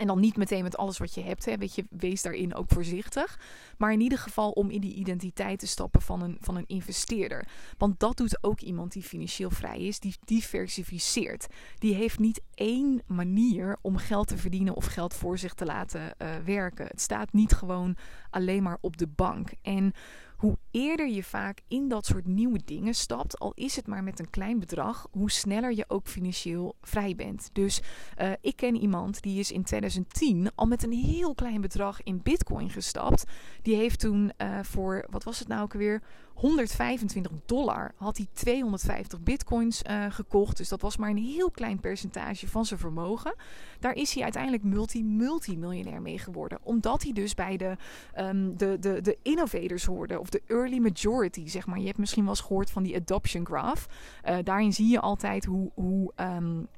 En 0.00 0.06
dan 0.06 0.20
niet 0.20 0.36
meteen 0.36 0.62
met 0.62 0.76
alles 0.76 0.98
wat 0.98 1.14
je 1.14 1.20
hebt. 1.20 1.44
Hè. 1.44 1.56
Weet 1.56 1.74
je, 1.74 1.84
wees 1.90 2.22
daarin 2.22 2.54
ook 2.54 2.68
voorzichtig. 2.68 3.38
Maar 3.78 3.92
in 3.92 4.00
ieder 4.00 4.18
geval 4.18 4.50
om 4.50 4.70
in 4.70 4.80
die 4.80 4.94
identiteit 4.94 5.58
te 5.58 5.66
stappen 5.66 6.02
van 6.02 6.22
een, 6.22 6.36
van 6.40 6.56
een 6.56 6.66
investeerder. 6.66 7.48
Want 7.78 8.00
dat 8.00 8.16
doet 8.16 8.44
ook 8.44 8.60
iemand 8.60 8.92
die 8.92 9.02
financieel 9.02 9.50
vrij 9.50 9.78
is. 9.78 10.00
Die 10.00 10.14
diversificeert. 10.24 11.46
Die 11.78 11.94
heeft 11.94 12.18
niet 12.18 12.40
één 12.54 13.02
manier 13.06 13.76
om 13.80 13.96
geld 13.96 14.28
te 14.28 14.36
verdienen 14.36 14.74
of 14.74 14.86
geld 14.86 15.14
voor 15.14 15.38
zich 15.38 15.54
te 15.54 15.64
laten 15.64 16.00
uh, 16.00 16.28
werken. 16.44 16.86
Het 16.86 17.00
staat 17.00 17.32
niet 17.32 17.52
gewoon 17.52 17.96
alleen 18.30 18.62
maar 18.62 18.78
op 18.80 18.96
de 18.96 19.06
bank. 19.06 19.50
En 19.62 19.92
hoe 20.40 20.58
eerder 20.70 21.08
je 21.08 21.22
vaak 21.22 21.60
in 21.68 21.88
dat 21.88 22.06
soort 22.06 22.26
nieuwe 22.26 22.60
dingen 22.64 22.94
stapt, 22.94 23.38
al 23.38 23.52
is 23.54 23.76
het 23.76 23.86
maar 23.86 24.02
met 24.02 24.18
een 24.18 24.30
klein 24.30 24.58
bedrag, 24.58 25.08
hoe 25.10 25.30
sneller 25.30 25.72
je 25.72 25.84
ook 25.88 26.06
financieel 26.06 26.76
vrij 26.82 27.14
bent. 27.14 27.50
Dus 27.52 27.82
uh, 28.20 28.32
ik 28.40 28.56
ken 28.56 28.76
iemand 28.76 29.22
die 29.22 29.38
is 29.38 29.52
in 29.52 29.62
2010 29.62 30.50
al 30.54 30.66
met 30.66 30.82
een 30.82 30.92
heel 30.92 31.34
klein 31.34 31.60
bedrag 31.60 32.02
in 32.02 32.22
Bitcoin 32.22 32.70
gestapt. 32.70 33.24
Die 33.62 33.76
heeft 33.76 34.00
toen 34.00 34.32
uh, 34.42 34.58
voor, 34.62 35.06
wat 35.10 35.24
was 35.24 35.38
het 35.38 35.48
nou 35.48 35.62
ook 35.62 35.72
weer? 35.72 36.02
125 36.40 37.32
dollar 37.46 37.92
had 37.96 38.16
hij 38.16 38.26
250 38.32 39.20
bitcoins 39.20 39.82
uh, 39.90 40.04
gekocht. 40.08 40.56
Dus 40.56 40.68
dat 40.68 40.80
was 40.80 40.96
maar 40.96 41.10
een 41.10 41.16
heel 41.16 41.50
klein 41.50 41.80
percentage 41.80 42.48
van 42.48 42.64
zijn 42.64 42.80
vermogen. 42.80 43.34
Daar 43.80 43.94
is 43.94 44.14
hij 44.14 44.22
uiteindelijk 44.22 44.62
multi-multimiljonair 44.62 46.02
mee 46.02 46.18
geworden. 46.18 46.58
Omdat 46.62 47.02
hij 47.02 47.12
dus 47.12 47.34
bij 47.34 47.56
de, 47.56 47.76
um, 48.18 48.56
de, 48.56 48.76
de, 48.78 49.00
de 49.00 49.18
innovators 49.22 49.84
hoorde. 49.84 50.20
Of 50.20 50.30
de 50.30 50.42
early 50.46 50.78
majority, 50.78 51.48
zeg 51.48 51.66
maar. 51.66 51.78
Je 51.78 51.86
hebt 51.86 51.98
misschien 51.98 52.22
wel 52.22 52.32
eens 52.32 52.40
gehoord 52.40 52.70
van 52.70 52.82
die 52.82 52.96
adoption 52.96 53.46
graph. 53.46 53.86
Uh, 54.28 54.36
daarin 54.44 54.72
zie 54.72 54.88
je 54.88 55.00
altijd 55.00 55.44
hoe... 55.44 55.70
hoe 55.74 56.12
um, 56.16 56.68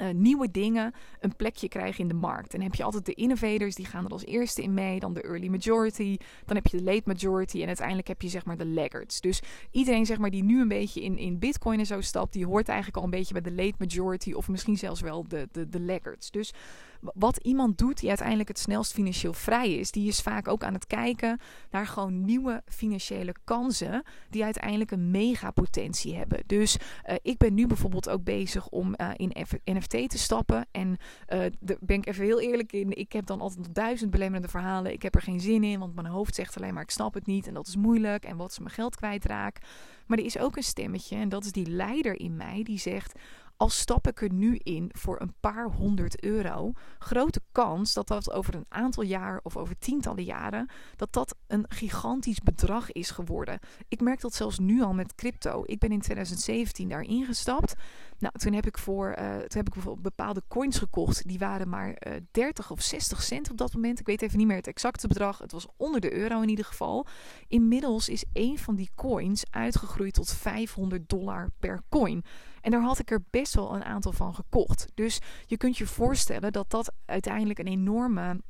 uh, 0.00 0.10
nieuwe 0.10 0.50
dingen 0.50 0.94
een 1.20 1.36
plekje 1.36 1.68
krijgen 1.68 2.00
in 2.00 2.08
de 2.08 2.14
markt. 2.14 2.54
En 2.54 2.62
heb 2.62 2.74
je 2.74 2.82
altijd 2.82 3.06
de 3.06 3.14
innovators, 3.14 3.74
die 3.74 3.86
gaan 3.86 4.04
er 4.04 4.10
als 4.10 4.24
eerste 4.24 4.62
in 4.62 4.74
mee. 4.74 5.00
Dan 5.00 5.14
de 5.14 5.22
early 5.22 5.48
majority. 5.48 6.16
Dan 6.44 6.56
heb 6.56 6.66
je 6.66 6.76
de 6.76 6.82
late 6.82 7.02
majority. 7.04 7.60
En 7.60 7.66
uiteindelijk 7.66 8.08
heb 8.08 8.22
je 8.22 8.28
zeg 8.28 8.44
maar 8.44 8.56
de 8.56 8.66
laggards. 8.66 9.20
Dus 9.20 9.42
iedereen 9.70 10.06
zeg 10.06 10.18
maar 10.18 10.30
die 10.30 10.44
nu 10.44 10.60
een 10.60 10.68
beetje 10.68 11.02
in, 11.02 11.18
in 11.18 11.38
bitcoin 11.38 11.78
en 11.78 11.86
zo 11.86 12.00
stapt... 12.00 12.32
die 12.32 12.46
hoort 12.46 12.68
eigenlijk 12.68 12.98
al 12.98 13.04
een 13.04 13.10
beetje 13.10 13.40
bij 13.40 13.42
de 13.42 13.62
late 13.62 13.74
majority... 13.78 14.32
of 14.32 14.48
misschien 14.48 14.76
zelfs 14.76 15.00
wel 15.00 15.28
de, 15.28 15.48
de, 15.52 15.68
de 15.68 15.80
laggards. 15.80 16.30
Dus 16.30 16.52
wat 17.00 17.36
iemand 17.36 17.78
doet 17.78 18.00
die 18.00 18.08
uiteindelijk 18.08 18.48
het 18.48 18.58
snelst 18.58 18.92
financieel 18.92 19.32
vrij 19.32 19.74
is, 19.74 19.90
die 19.90 20.08
is 20.08 20.20
vaak 20.20 20.48
ook 20.48 20.64
aan 20.64 20.72
het 20.72 20.86
kijken 20.86 21.40
naar 21.70 21.86
gewoon 21.86 22.24
nieuwe 22.24 22.62
financiële 22.66 23.34
kansen 23.44 24.02
die 24.30 24.44
uiteindelijk 24.44 24.90
een 24.90 25.10
megapotentie 25.10 26.14
hebben. 26.14 26.42
Dus 26.46 26.76
uh, 26.76 27.14
ik 27.22 27.38
ben 27.38 27.54
nu 27.54 27.66
bijvoorbeeld 27.66 28.08
ook 28.08 28.24
bezig 28.24 28.68
om 28.68 28.94
uh, 28.96 29.10
in 29.16 29.32
NFT 29.64 29.90
te 30.10 30.18
stappen. 30.18 30.66
En 30.70 30.88
uh, 30.88 31.38
daar 31.60 31.76
ben 31.80 31.96
ik 31.96 32.06
even 32.06 32.24
heel 32.24 32.40
eerlijk 32.40 32.72
in. 32.72 32.96
Ik 32.96 33.12
heb 33.12 33.26
dan 33.26 33.40
altijd 33.40 33.74
duizend 33.74 34.10
belemmerende 34.10 34.48
verhalen. 34.48 34.92
Ik 34.92 35.02
heb 35.02 35.14
er 35.14 35.22
geen 35.22 35.40
zin 35.40 35.64
in, 35.64 35.78
want 35.78 35.94
mijn 35.94 36.06
hoofd 36.06 36.34
zegt 36.34 36.56
alleen 36.56 36.74
maar 36.74 36.82
ik 36.82 36.90
snap 36.90 37.14
het 37.14 37.26
niet 37.26 37.46
en 37.46 37.54
dat 37.54 37.66
is 37.66 37.76
moeilijk 37.76 38.24
en 38.24 38.36
wat 38.36 38.50
is 38.50 38.58
mijn 38.58 38.70
geld 38.70 38.96
kwijtraak. 38.96 39.58
Maar 40.06 40.18
er 40.18 40.24
is 40.24 40.38
ook 40.38 40.56
een 40.56 40.62
stemmetje 40.62 41.16
en 41.16 41.28
dat 41.28 41.44
is 41.44 41.52
die 41.52 41.70
leider 41.70 42.20
in 42.20 42.36
mij 42.36 42.62
die 42.62 42.78
zegt 42.78 43.18
al 43.56 43.68
stap 43.68 44.06
ik 44.06 44.22
er 44.22 44.32
nu 44.32 44.56
in 44.62 44.90
voor 44.92 45.20
een 45.20 45.34
paar 45.40 45.70
honderd 45.70 46.22
euro, 46.24 46.72
grote 46.98 47.40
kans 47.52 47.92
dat 47.92 48.08
dat 48.08 48.32
over 48.32 48.54
een 48.54 48.66
aantal 48.68 49.02
jaar 49.02 49.40
of 49.42 49.56
over 49.56 49.78
tientallen 49.78 50.24
jaren, 50.24 50.70
dat 50.96 51.12
dat 51.12 51.36
een 51.46 51.64
gigantisch 51.68 52.40
bedrag 52.40 52.92
is 52.92 53.10
geworden. 53.10 53.58
Ik 53.88 54.00
merk 54.00 54.20
dat 54.20 54.34
zelfs 54.34 54.58
nu 54.58 54.82
al 54.82 54.94
met 54.94 55.14
crypto. 55.14 55.62
Ik 55.66 55.78
ben 55.78 55.92
in 55.92 56.00
2017 56.00 56.88
daar 56.88 57.02
ingestapt. 57.02 57.74
Nou, 58.18 58.38
toen 58.38 58.52
heb 58.52 58.66
ik 58.66 58.78
voor, 58.78 59.08
uh, 59.08 59.30
toen 59.30 59.56
heb 59.58 59.66
ik 59.66 59.72
bijvoorbeeld 59.72 60.02
bepaalde 60.02 60.42
coins 60.48 60.78
gekocht. 60.78 61.28
Die 61.28 61.38
waren 61.38 61.68
maar 61.68 61.88
uh, 61.88 62.16
eh, 62.16 62.22
30 62.30 62.70
of 62.70 62.80
60 62.82 63.22
cent 63.22 63.50
op 63.50 63.56
dat 63.56 63.74
moment. 63.74 64.00
Ik 64.00 64.06
weet 64.06 64.22
even 64.22 64.38
niet 64.38 64.46
meer 64.46 64.56
het 64.56 64.66
exacte 64.66 65.08
bedrag. 65.08 65.38
Het 65.38 65.52
was 65.52 65.66
onder 65.76 66.00
de 66.00 66.14
euro 66.14 66.40
in 66.40 66.48
ieder 66.48 66.64
geval. 66.64 67.06
Inmiddels 67.48 68.08
is 68.08 68.24
een 68.32 68.58
van 68.58 68.74
die 68.74 68.90
coins 68.94 69.44
uitgegroeid 69.50 70.14
tot 70.14 70.32
500 70.32 71.08
dollar 71.08 71.50
per 71.58 71.82
coin. 71.88 72.24
En 72.66 72.72
daar 72.72 72.82
had 72.82 72.98
ik 72.98 73.10
er 73.10 73.24
best 73.30 73.54
wel 73.54 73.74
een 73.74 73.84
aantal 73.84 74.12
van 74.12 74.34
gekocht. 74.34 74.86
Dus 74.94 75.20
je 75.46 75.56
kunt 75.56 75.78
je 75.78 75.86
voorstellen 75.86 76.52
dat 76.52 76.70
dat 76.70 76.92
uiteindelijk 77.04 77.58
een 77.58 77.66
enorme 77.66 78.40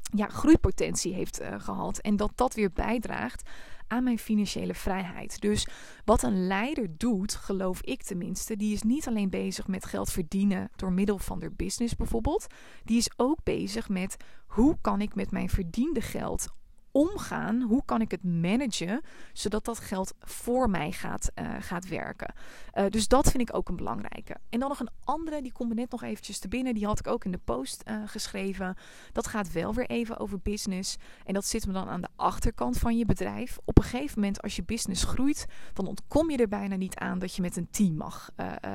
ja, 0.00 0.28
groeipotentie 0.28 1.14
heeft 1.14 1.40
uh, 1.40 1.60
gehad. 1.60 1.98
En 1.98 2.16
dat 2.16 2.32
dat 2.34 2.54
weer 2.54 2.72
bijdraagt 2.72 3.48
aan 3.86 4.04
mijn 4.04 4.18
financiële 4.18 4.74
vrijheid. 4.74 5.40
Dus 5.40 5.68
wat 6.04 6.22
een 6.22 6.46
leider 6.46 6.88
doet, 6.96 7.34
geloof 7.34 7.82
ik 7.82 8.02
tenminste, 8.02 8.56
die 8.56 8.72
is 8.72 8.82
niet 8.82 9.08
alleen 9.08 9.30
bezig 9.30 9.66
met 9.66 9.84
geld 9.84 10.10
verdienen 10.10 10.70
door 10.76 10.92
middel 10.92 11.18
van 11.18 11.38
de 11.38 11.50
business 11.50 11.96
bijvoorbeeld. 11.96 12.46
Die 12.82 12.96
is 12.96 13.10
ook 13.16 13.38
bezig 13.42 13.88
met 13.88 14.16
hoe 14.46 14.78
kan 14.80 15.00
ik 15.00 15.14
met 15.14 15.30
mijn 15.30 15.48
verdiende 15.50 16.00
geld 16.00 16.48
omgaan? 16.94 17.62
Hoe 17.62 17.82
kan 17.84 18.00
ik 18.00 18.10
het 18.10 18.24
managen 18.24 19.00
zodat 19.32 19.64
dat 19.64 19.78
geld 19.78 20.14
voor 20.20 20.70
mij 20.70 20.92
gaat, 20.92 21.30
uh, 21.34 21.54
gaat 21.60 21.88
werken? 21.88 22.34
Uh, 22.74 22.84
dus 22.88 23.08
dat 23.08 23.30
vind 23.30 23.48
ik 23.48 23.56
ook 23.56 23.68
een 23.68 23.76
belangrijke. 23.76 24.36
En 24.48 24.60
dan 24.60 24.68
nog 24.68 24.80
een 24.80 24.90
andere, 25.04 25.42
die 25.42 25.52
komt 25.52 25.68
me 25.68 25.74
net 25.74 25.90
nog 25.90 26.02
eventjes 26.02 26.38
te 26.38 26.48
binnen. 26.48 26.74
Die 26.74 26.86
had 26.86 26.98
ik 26.98 27.06
ook 27.06 27.24
in 27.24 27.30
de 27.30 27.40
post 27.44 27.82
uh, 27.88 28.02
geschreven. 28.06 28.76
Dat 29.12 29.26
gaat 29.26 29.52
wel 29.52 29.74
weer 29.74 29.86
even 29.86 30.18
over 30.18 30.38
business. 30.40 30.96
En 31.24 31.34
dat 31.34 31.46
zit 31.46 31.66
me 31.66 31.72
dan 31.72 31.88
aan 31.88 32.00
de 32.00 32.08
achterkant 32.16 32.78
van 32.78 32.98
je 32.98 33.04
bedrijf. 33.04 33.58
Op 33.64 33.78
een 33.78 33.84
gegeven 33.84 34.20
moment, 34.20 34.42
als 34.42 34.56
je 34.56 34.62
business 34.62 35.04
groeit, 35.04 35.46
dan 35.72 35.86
ontkom 35.86 36.30
je 36.30 36.36
er 36.36 36.48
bijna 36.48 36.76
niet 36.76 36.96
aan 36.96 37.18
dat 37.18 37.34
je 37.34 37.42
met 37.42 37.56
een 37.56 37.68
team 37.70 37.96
mag, 37.96 38.30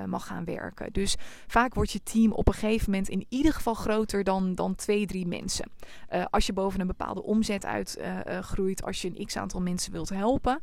mag 0.06 0.26
gaan 0.26 0.46
werken. 0.46 0.94
Dus 0.94 1.16
vaak 1.48 1.74
wordt 1.74 1.92
je 1.92 2.04
team 2.04 2.32
op 2.32 2.48
een 2.48 2.54
gegeven 2.54 2.92
moment 2.92 3.10
in 3.10 3.26
ieder 3.30 3.54
geval 3.54 3.74
groter 3.74 4.24
dan, 4.24 4.56
dan 4.56 4.76
twee, 4.76 5.06
drie 5.06 5.28
mensen. 5.28 5.72
als 6.30 6.46
je 6.46 6.54
boven 6.54 6.80
een 6.80 6.88
bepaalde 6.88 7.24
omzet 7.24 7.66
uit 7.66 7.98
uh, 8.10 8.40
groeit 8.40 8.84
als 8.84 9.02
je 9.02 9.12
een 9.16 9.26
x 9.26 9.38
aantal 9.38 9.62
mensen 9.62 9.92
wilt 9.92 10.10
helpen. 10.10 10.60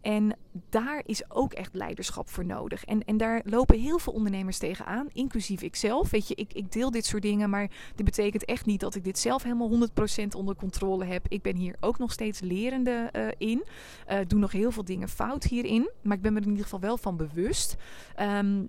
En 0.00 0.36
daar 0.68 1.02
is 1.04 1.30
ook 1.30 1.52
echt 1.52 1.74
leiderschap 1.74 2.28
voor 2.28 2.44
nodig. 2.44 2.84
En, 2.84 3.04
en 3.04 3.16
daar 3.16 3.40
lopen 3.44 3.78
heel 3.78 3.98
veel 3.98 4.12
ondernemers 4.12 4.58
tegenaan, 4.58 5.08
inclusief 5.12 5.62
ikzelf. 5.62 6.10
Weet 6.10 6.28
je, 6.28 6.34
ik, 6.34 6.52
ik 6.52 6.72
deel 6.72 6.90
dit 6.90 7.06
soort 7.06 7.22
dingen, 7.22 7.50
maar 7.50 7.70
dit 7.94 8.04
betekent 8.04 8.44
echt 8.44 8.66
niet 8.66 8.80
dat 8.80 8.94
ik 8.94 9.04
dit 9.04 9.18
zelf 9.18 9.42
helemaal 9.42 9.88
100% 10.22 10.26
onder 10.36 10.54
controle 10.54 11.04
heb. 11.04 11.26
Ik 11.28 11.42
ben 11.42 11.56
hier 11.56 11.76
ook 11.80 11.98
nog 11.98 12.12
steeds 12.12 12.40
lerende 12.40 13.10
uh, 13.12 13.28
in. 13.38 13.64
Doe 14.26 14.38
nog 14.38 14.52
heel 14.52 14.70
veel 14.70 14.84
dingen 14.84 15.08
fout 15.08 15.44
hierin, 15.44 15.90
maar 16.02 16.16
ik 16.16 16.22
ben 16.22 16.32
me 16.32 16.38
er 16.38 16.44
in 16.44 16.50
ieder 16.50 16.64
geval 16.64 16.80
wel 16.80 16.96
van 16.96 17.16
bewust. 17.16 17.76
Um, 18.20 18.68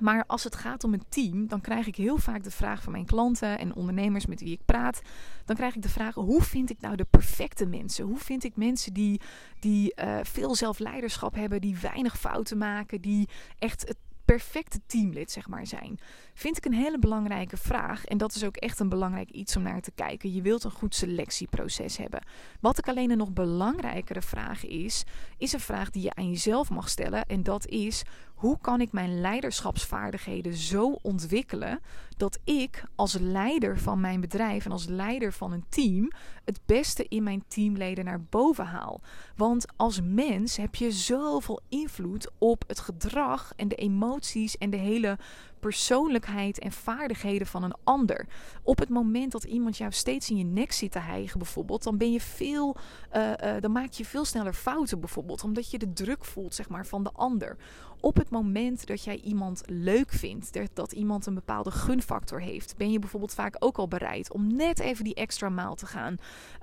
maar 0.00 0.24
als 0.26 0.44
het 0.44 0.56
gaat 0.56 0.84
om 0.84 0.92
een 0.92 1.04
team, 1.08 1.46
dan 1.46 1.60
krijg 1.60 1.86
ik 1.86 1.96
heel 1.96 2.18
vaak 2.18 2.44
de 2.44 2.50
vraag 2.50 2.82
van 2.82 2.92
mijn 2.92 3.04
klanten 3.04 3.58
en 3.58 3.74
ondernemers 3.74 4.26
met 4.26 4.40
wie 4.40 4.52
ik 4.52 4.64
praat. 4.64 5.00
Dan 5.44 5.56
krijg 5.56 5.74
ik 5.74 5.82
de 5.82 5.88
vraag: 5.88 6.14
hoe 6.14 6.42
vind 6.42 6.70
ik 6.70 6.80
nou 6.80 6.96
de 6.96 7.06
perfecte 7.10 7.66
mensen? 7.66 8.04
Hoe 8.04 8.18
vind 8.18 8.44
ik 8.44 8.56
mensen 8.56 8.92
die, 8.92 9.20
die 9.60 9.92
uh, 10.04 10.18
veel 10.22 10.54
zelfleiderschap 10.54 11.34
hebben, 11.34 11.60
die 11.60 11.78
weinig 11.78 12.18
fouten 12.18 12.58
maken, 12.58 13.00
die 13.00 13.28
echt 13.58 13.88
het 13.88 13.96
perfecte 14.24 14.80
teamlid 14.86 15.30
zeg 15.30 15.48
maar 15.48 15.66
zijn? 15.66 15.98
Vind 16.34 16.56
ik 16.56 16.64
een 16.64 16.74
hele 16.74 16.98
belangrijke 16.98 17.56
vraag. 17.56 18.04
En 18.04 18.18
dat 18.18 18.34
is 18.34 18.44
ook 18.44 18.56
echt 18.56 18.80
een 18.80 18.88
belangrijk 18.88 19.30
iets 19.30 19.56
om 19.56 19.62
naar 19.62 19.80
te 19.80 19.92
kijken. 19.94 20.32
Je 20.32 20.42
wilt 20.42 20.64
een 20.64 20.70
goed 20.70 20.94
selectieproces 20.94 21.96
hebben. 21.96 22.24
Wat 22.60 22.78
ik 22.78 22.88
alleen 22.88 23.10
een 23.10 23.18
nog 23.18 23.32
belangrijkere 23.32 24.22
vraag 24.22 24.64
is, 24.64 25.04
is 25.38 25.52
een 25.52 25.60
vraag 25.60 25.90
die 25.90 26.02
je 26.02 26.14
aan 26.14 26.28
jezelf 26.28 26.70
mag 26.70 26.88
stellen. 26.88 27.26
En 27.26 27.42
dat 27.42 27.66
is: 27.66 28.02
hoe 28.34 28.58
kan 28.60 28.80
ik 28.80 28.92
mijn 28.92 29.20
leiderschapsvaardigheden 29.20 30.54
zo 30.54 30.98
ontwikkelen 31.02 31.80
dat 32.16 32.38
ik 32.44 32.84
als 32.94 33.18
leider 33.20 33.78
van 33.78 34.00
mijn 34.00 34.20
bedrijf 34.20 34.64
en 34.64 34.70
als 34.70 34.86
leider 34.86 35.32
van 35.32 35.52
een 35.52 35.64
team 35.68 36.10
het 36.44 36.60
beste 36.66 37.06
in 37.08 37.22
mijn 37.22 37.44
teamleden 37.48 38.04
naar 38.04 38.22
boven 38.22 38.64
haal? 38.64 39.00
Want 39.36 39.66
als 39.76 40.00
mens 40.02 40.56
heb 40.56 40.74
je 40.74 40.90
zoveel 40.90 41.60
invloed 41.68 42.30
op 42.38 42.64
het 42.66 42.80
gedrag 42.80 43.52
en 43.56 43.68
de 43.68 43.74
emoties 43.74 44.58
en 44.58 44.70
de 44.70 44.76
hele 44.76 45.18
persoonlijkheid 45.60 46.58
en 46.58 46.72
vaardigheden 46.72 47.46
van 47.46 47.62
een 47.62 47.74
ander. 47.84 48.26
Op 48.62 48.78
het 48.78 48.88
moment 48.88 49.32
dat 49.32 49.44
iemand 49.44 49.76
jou 49.76 49.92
steeds 49.92 50.30
in 50.30 50.36
je 50.36 50.44
nek 50.44 50.72
zit 50.72 50.92
te 50.92 50.98
hijgen, 50.98 51.38
bijvoorbeeld, 51.38 51.82
dan 51.82 51.96
ben 51.96 52.12
je 52.12 52.20
veel, 52.20 52.76
uh, 53.16 53.30
uh, 53.44 53.60
dan 53.60 53.72
maak 53.72 53.92
je 53.92 54.04
veel 54.04 54.24
sneller 54.24 54.54
fouten, 54.54 55.00
bijvoorbeeld, 55.00 55.44
omdat 55.44 55.70
je 55.70 55.78
de 55.78 55.92
druk 55.92 56.24
voelt, 56.24 56.54
zeg 56.54 56.68
maar, 56.68 56.86
van 56.86 57.02
de 57.02 57.10
ander 57.12 57.56
op 58.04 58.16
het 58.16 58.30
moment 58.30 58.86
dat 58.86 59.04
jij 59.04 59.20
iemand 59.20 59.62
leuk 59.66 60.10
vindt, 60.10 60.58
dat, 60.74 60.92
iemand 60.92 61.26
een 61.26 61.34
bepaalde 61.34 61.70
gunfactor 62.04 62.40
heeft, 62.40 62.76
ben 62.76 62.92
je 62.92 62.98
bijvoorbeeld 62.98 63.34
vaak 63.34 63.56
ook 63.58 63.76
al 63.76 63.88
bereid 63.88 64.32
om 64.32 64.56
net 64.56 64.78
even 64.78 65.04
die 65.04 65.14
extra 65.14 65.48
maal 65.48 65.74
te 65.74 65.86
gaan. 65.86 66.16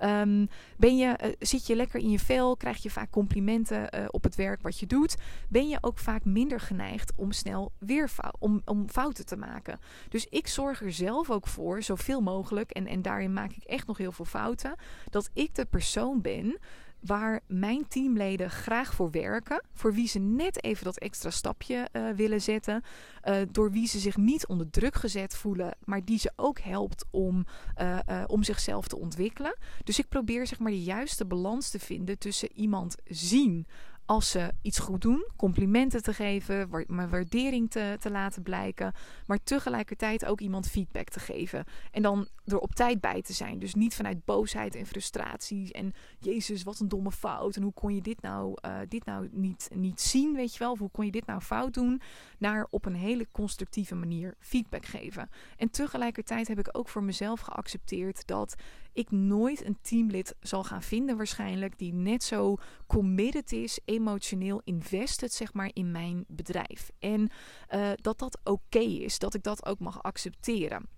Um, 0.03 0.49
ben 0.77 0.97
je, 0.97 1.19
uh, 1.23 1.31
zit 1.39 1.67
je 1.67 1.75
lekker 1.75 1.99
in 1.99 2.09
je 2.09 2.19
vel, 2.19 2.57
krijg 2.57 2.83
je 2.83 2.89
vaak 2.89 3.09
complimenten 3.09 3.95
uh, 3.95 4.05
op 4.07 4.23
het 4.23 4.35
werk 4.35 4.61
wat 4.61 4.79
je 4.79 4.85
doet, 4.85 5.17
ben 5.49 5.69
je 5.69 5.77
ook 5.81 5.97
vaak 5.97 6.25
minder 6.25 6.59
geneigd 6.59 7.11
om 7.15 7.31
snel 7.31 7.71
weer 7.77 8.09
om, 8.39 8.61
om 8.65 8.89
fouten 8.89 9.25
te 9.25 9.37
maken. 9.37 9.79
Dus 10.09 10.25
ik 10.29 10.47
zorg 10.47 10.81
er 10.81 10.93
zelf 10.93 11.29
ook 11.29 11.47
voor, 11.47 11.83
zoveel 11.83 12.21
mogelijk, 12.21 12.71
en, 12.71 12.87
en 12.87 13.01
daarin 13.01 13.33
maak 13.33 13.51
ik 13.51 13.63
echt 13.63 13.87
nog 13.87 13.97
heel 13.97 14.11
veel 14.11 14.25
fouten, 14.25 14.75
dat 15.09 15.29
ik 15.33 15.55
de 15.55 15.65
persoon 15.65 16.21
ben 16.21 16.57
waar 17.01 17.41
mijn 17.47 17.87
teamleden 17.87 18.49
graag 18.49 18.93
voor 18.93 19.11
werken, 19.11 19.63
voor 19.73 19.93
wie 19.93 20.07
ze 20.07 20.19
net 20.19 20.63
even 20.63 20.83
dat 20.83 20.97
extra 20.97 21.29
stapje 21.29 21.89
uh, 21.91 22.09
willen 22.09 22.41
zetten, 22.41 22.83
uh, 23.23 23.35
door 23.51 23.71
wie 23.71 23.87
ze 23.87 23.99
zich 23.99 24.17
niet 24.17 24.47
onder 24.47 24.69
druk 24.69 24.95
gezet 24.95 25.35
voelen, 25.35 25.75
maar 25.83 26.05
die 26.05 26.19
ze 26.19 26.31
ook 26.35 26.59
helpt 26.59 27.05
om, 27.11 27.45
uh, 27.81 27.99
om 28.27 28.43
zichzelf 28.43 28.87
te 28.87 28.97
ontwikkelen. 28.97 29.57
Dus 29.83 29.99
ik 29.99 30.09
probeer 30.09 30.47
zeg 30.47 30.59
maar 30.59 30.71
de 30.71 30.83
juiste 30.83 31.25
balans 31.25 31.69
te 31.69 31.79
vinden 31.79 32.17
tussen 32.17 32.51
iemand 32.53 32.95
zien 33.05 33.67
als 34.11 34.29
ze 34.29 34.51
iets 34.61 34.79
goed 34.79 35.01
doen, 35.01 35.27
complimenten 35.35 36.03
te 36.03 36.13
geven, 36.13 36.85
mijn 36.87 37.09
waardering 37.09 37.71
te, 37.71 37.95
te 37.99 38.11
laten 38.11 38.43
blijken, 38.43 38.93
maar 39.25 39.43
tegelijkertijd 39.43 40.25
ook 40.25 40.41
iemand 40.41 40.67
feedback 40.67 41.09
te 41.09 41.19
geven. 41.19 41.65
En 41.91 42.01
dan 42.01 42.27
er 42.45 42.59
op 42.59 42.75
tijd 42.75 43.01
bij 43.01 43.21
te 43.21 43.33
zijn. 43.33 43.59
Dus 43.59 43.73
niet 43.73 43.95
vanuit 43.95 44.25
boosheid 44.25 44.75
en 44.75 44.85
frustratie 44.85 45.73
en 45.73 45.93
Jezus, 46.19 46.63
wat 46.63 46.79
een 46.79 46.87
domme 46.87 47.11
fout. 47.11 47.55
En 47.55 47.61
hoe 47.61 47.73
kon 47.73 47.95
je 47.95 48.01
dit 48.01 48.21
nou, 48.21 48.57
uh, 48.65 48.79
dit 48.87 49.05
nou 49.05 49.29
niet, 49.31 49.69
niet 49.73 50.01
zien, 50.01 50.35
weet 50.35 50.53
je 50.53 50.59
wel? 50.59 50.71
Of 50.71 50.79
hoe 50.79 50.91
kon 50.91 51.05
je 51.05 51.11
dit 51.11 51.25
nou 51.25 51.41
fout 51.41 51.73
doen? 51.73 52.01
Naar 52.37 52.67
op 52.69 52.85
een 52.85 52.95
hele 52.95 53.27
constructieve 53.31 53.95
manier 53.95 54.35
feedback 54.39 54.85
geven. 54.85 55.29
En 55.57 55.69
tegelijkertijd 55.69 56.47
heb 56.47 56.59
ik 56.59 56.69
ook 56.71 56.89
voor 56.89 57.03
mezelf 57.03 57.39
geaccepteerd 57.39 58.27
dat 58.27 58.55
ik 58.93 59.11
nooit 59.11 59.65
een 59.65 59.77
teamlid 59.81 60.35
zal 60.39 60.63
gaan 60.63 60.81
vinden 60.83 61.17
waarschijnlijk 61.17 61.77
die 61.77 61.93
net 61.93 62.23
zo 62.23 62.57
committed 62.87 63.51
is, 63.51 63.79
emotioneel 63.85 64.61
invested 64.63 65.33
zeg 65.33 65.53
maar 65.53 65.69
in 65.73 65.91
mijn 65.91 66.25
bedrijf. 66.27 66.91
En 66.99 67.29
uh, 67.73 67.91
dat 67.95 68.19
dat 68.19 68.39
oké 68.43 68.79
is, 68.79 69.19
dat 69.19 69.33
ik 69.33 69.43
dat 69.43 69.65
ook 69.65 69.79
mag 69.79 70.03
accepteren. 70.03 70.89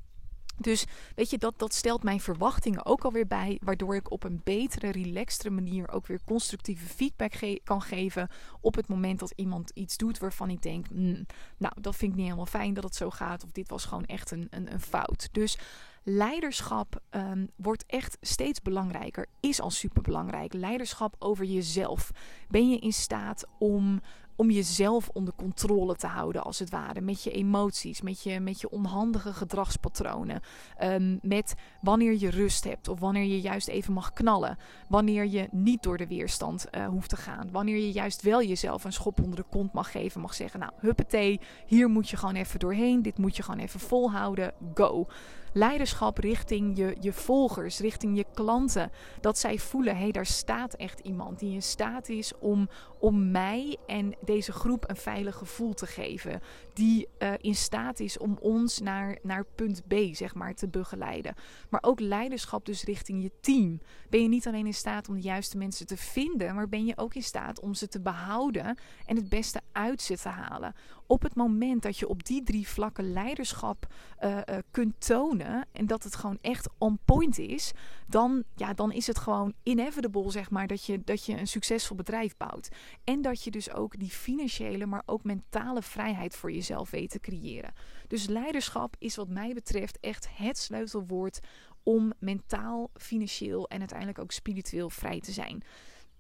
Dus 0.58 0.86
weet 1.16 1.30
je, 1.30 1.38
dat, 1.38 1.60
dat 1.60 1.74
stelt 1.74 2.04
mijn 2.04 2.20
verwachtingen 2.20 2.86
ook 2.86 3.04
alweer 3.04 3.28
bij, 3.28 3.60
waardoor 3.64 3.96
ik 3.96 4.12
op 4.12 4.24
een 4.24 4.42
betere, 4.44 4.92
relaxtere 4.92 5.50
manier 5.50 5.92
ook 5.92 6.08
weer 6.08 6.20
constructieve 6.26 6.86
feedback 6.86 7.34
kan 7.64 7.82
geven 7.82 8.30
op 8.62 8.76
het 8.76 8.88
moment 8.88 9.20
dat 9.20 9.34
iemand 9.36 9.70
iets 9.70 9.98
doet 9.98 10.18
waarvan 10.18 10.50
ik 10.50 10.62
denk, 10.62 10.90
mm, 10.90 11.26
nou, 11.58 11.74
dat 11.82 11.96
vind 11.96 12.12
ik 12.12 12.18
niet 12.18 12.26
helemaal 12.26 12.46
fijn 12.46 12.74
dat 12.74 12.84
het 12.84 12.96
zo 12.96 13.10
gaat, 13.10 13.44
of 13.44 13.52
dit 13.52 13.70
was 13.70 13.86
gewoon 13.86 14.06
echt 14.06 14.32
een, 14.32 14.48
een, 14.50 14.74
een 14.74 14.82
fout. 14.82 15.30
Dus 15.32 15.58
leiderschap 16.04 17.00
um, 17.12 17.50
wordt 17.56 17.86
echt 17.88 18.18
steeds 18.22 18.62
belangrijker, 18.62 19.26
is 19.40 19.62
al 19.62 19.72
super 19.72 20.02
belangrijk. 20.02 20.54
Leiderschap 20.54 21.16
over 21.20 21.46
jezelf. 21.46 22.12
Ben 22.50 22.70
je 22.70 22.80
in 22.80 22.94
staat 22.94 23.46
om 23.60 24.02
om 24.36 24.52
jezelf 24.52 25.10
onder 25.10 25.34
controle 25.34 25.96
te 25.96 26.08
houden, 26.08 26.44
als 26.44 26.60
het 26.60 26.70
ware. 26.70 27.02
Met 27.02 27.24
je 27.24 27.32
emoties, 27.32 28.02
met 28.02 28.24
je, 28.24 28.40
met 28.40 28.62
je 28.62 28.70
onhandige 28.70 29.34
gedragspatronen. 29.34 30.42
Ehm, 30.78 31.18
met 31.22 31.56
wanneer 31.82 32.20
je 32.20 32.30
rust 32.30 32.64
hebt 32.64 32.88
of 32.88 33.00
wanneer 33.00 33.24
je 33.24 33.42
juist 33.42 33.68
even 33.68 33.94
mag 33.94 34.14
knallen. 34.14 34.58
Wanneer 34.90 35.26
je 35.26 35.48
niet 35.52 35.84
door 35.84 35.98
de 35.98 36.08
weerstand 36.08 36.66
uh, 36.72 36.88
hoeft 36.88 37.10
te 37.10 37.18
gaan. 37.18 37.52
Wanneer 37.52 37.78
je 37.78 37.92
juist 37.92 38.22
wel 38.22 38.44
jezelf 38.44 38.84
een 38.84 38.94
schop 38.94 39.22
onder 39.22 39.36
de 39.36 39.46
kont 39.50 39.74
mag 39.74 39.92
geven. 39.92 40.22
Mag 40.22 40.34
zeggen, 40.34 40.60
nou 40.60 40.72
huppatee, 40.78 41.40
hier 41.66 41.90
moet 41.90 42.10
je 42.10 42.18
gewoon 42.18 42.36
even 42.36 42.60
doorheen. 42.60 43.02
Dit 43.02 43.18
moet 43.18 43.36
je 43.36 43.44
gewoon 43.44 43.60
even 43.60 43.80
volhouden. 43.80 44.54
Go 44.74 45.08
leiderschap 45.54 46.18
richting 46.18 46.78
je, 46.78 46.96
je 47.00 47.14
volgers, 47.14 47.80
richting 47.80 48.18
je 48.18 48.26
klanten. 48.34 48.92
Dat 49.22 49.38
zij 49.38 49.60
voelen, 49.60 49.96
hé, 49.96 50.02
hey, 50.02 50.12
daar 50.12 50.26
staat 50.26 50.74
echt 50.74 51.00
iemand 51.00 51.40
die 51.40 51.54
in 51.54 51.62
staat 51.62 52.10
is 52.10 52.34
om, 52.40 52.70
om 53.00 53.32
mij 53.32 53.78
en 53.88 54.16
deze 54.22 54.52
groep 54.52 54.90
een 54.90 54.96
veilig 54.96 55.36
gevoel 55.36 55.74
te 55.74 55.86
geven. 55.86 56.42
Die 56.74 57.08
uh, 57.20 57.34
in 57.38 57.56
staat 57.56 58.00
is 58.00 58.18
om 58.18 58.38
ons 58.42 58.80
naar, 58.80 59.18
naar 59.22 59.46
punt 59.56 59.88
B, 59.88 59.94
zeg 60.12 60.36
maar, 60.36 60.54
te 60.54 60.68
begeleiden. 60.68 61.36
Maar 61.70 61.84
ook 61.84 62.00
leiderschap 62.00 62.66
dus 62.66 62.84
richting 62.84 63.22
je 63.22 63.32
team. 63.42 63.82
Ben 64.10 64.22
je 64.22 64.28
niet 64.28 64.48
alleen 64.48 64.66
in 64.66 64.74
staat 64.74 65.10
om 65.10 65.16
de 65.16 65.22
juiste 65.22 65.58
mensen 65.58 65.86
te 65.86 65.98
vinden, 65.98 66.56
maar 66.56 66.70
ben 66.70 66.86
je 66.86 66.98
ook 66.98 67.16
in 67.16 67.24
staat 67.24 67.60
om 67.60 67.74
ze 67.74 67.88
te 67.88 68.02
behouden 68.02 68.78
en 69.06 69.16
het 69.16 69.30
beste 69.30 69.62
uit 69.72 70.02
ze 70.02 70.18
te 70.18 70.30
halen. 70.30 70.76
Op 71.08 71.22
het 71.22 71.36
moment 71.36 71.82
dat 71.82 71.98
je 71.98 72.08
op 72.08 72.24
die 72.24 72.44
drie 72.44 72.68
vlakken 72.68 73.14
leiderschap 73.14 73.88
uh, 74.24 74.36
uh, 74.36 74.58
kunt 74.72 74.94
tonen 75.06 75.66
en 75.72 75.88
dat 75.88 76.04
het 76.04 76.16
gewoon 76.16 76.38
echt 76.42 76.70
on 76.78 77.00
point 77.06 77.38
is, 77.38 77.72
dan, 78.08 78.44
ja, 78.56 78.74
dan 78.74 78.92
is 78.92 79.08
het 79.08 79.18
gewoon 79.18 79.54
inevitable, 79.64 80.32
zeg 80.32 80.50
maar, 80.50 80.68
dat 80.68 80.86
je, 80.86 81.02
dat 81.04 81.26
je 81.26 81.38
een 81.38 81.48
succesvol 81.48 81.96
bedrijf 81.96 82.38
bouwt. 82.38 82.70
En 83.04 83.22
dat 83.22 83.44
je 83.44 83.52
dus 83.52 83.72
ook 83.72 84.00
die 84.00 84.10
financiële, 84.10 84.86
maar 84.86 85.04
ook 85.06 85.24
mentale 85.24 85.82
vrijheid 85.82 86.36
voor 86.36 86.52
jezelf 86.52 86.90
weet 86.90 87.10
te 87.10 87.20
creëren. 87.20 87.74
Dus 88.08 88.28
leiderschap 88.28 88.96
is 89.00 89.16
wat 89.16 89.28
mij 89.28 89.54
betreft 89.54 90.00
echt 90.00 90.28
het 90.38 90.58
sleutelwoord 90.58 91.40
om 91.84 92.14
mentaal, 92.20 92.90
financieel 92.94 93.68
en 93.68 93.80
uiteindelijk 93.80 94.20
ook 94.20 94.32
spiritueel 94.32 94.90
vrij 94.90 95.20
te 95.20 95.32
zijn. 95.32 95.64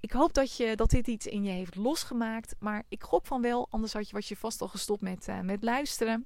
Ik 0.04 0.12
hoop 0.12 0.34
dat, 0.34 0.58
je, 0.58 0.76
dat 0.76 0.89
dit 0.89 1.08
iets 1.08 1.28
in 1.28 1.44
je 1.44 1.52
heeft 1.52 1.76
losgemaakt. 1.76 2.56
Maar 2.60 2.84
ik 2.89 3.04
gok 3.04 3.26
van 3.26 3.42
wel, 3.42 3.68
anders 3.70 3.94
had 3.94 4.10
je, 4.10 4.16
was 4.16 4.28
je 4.28 4.36
vast 4.36 4.62
al 4.62 4.68
gestopt 4.68 5.02
met, 5.02 5.28
uh, 5.28 5.39
met 5.39 5.63
luisteren. 5.63 6.26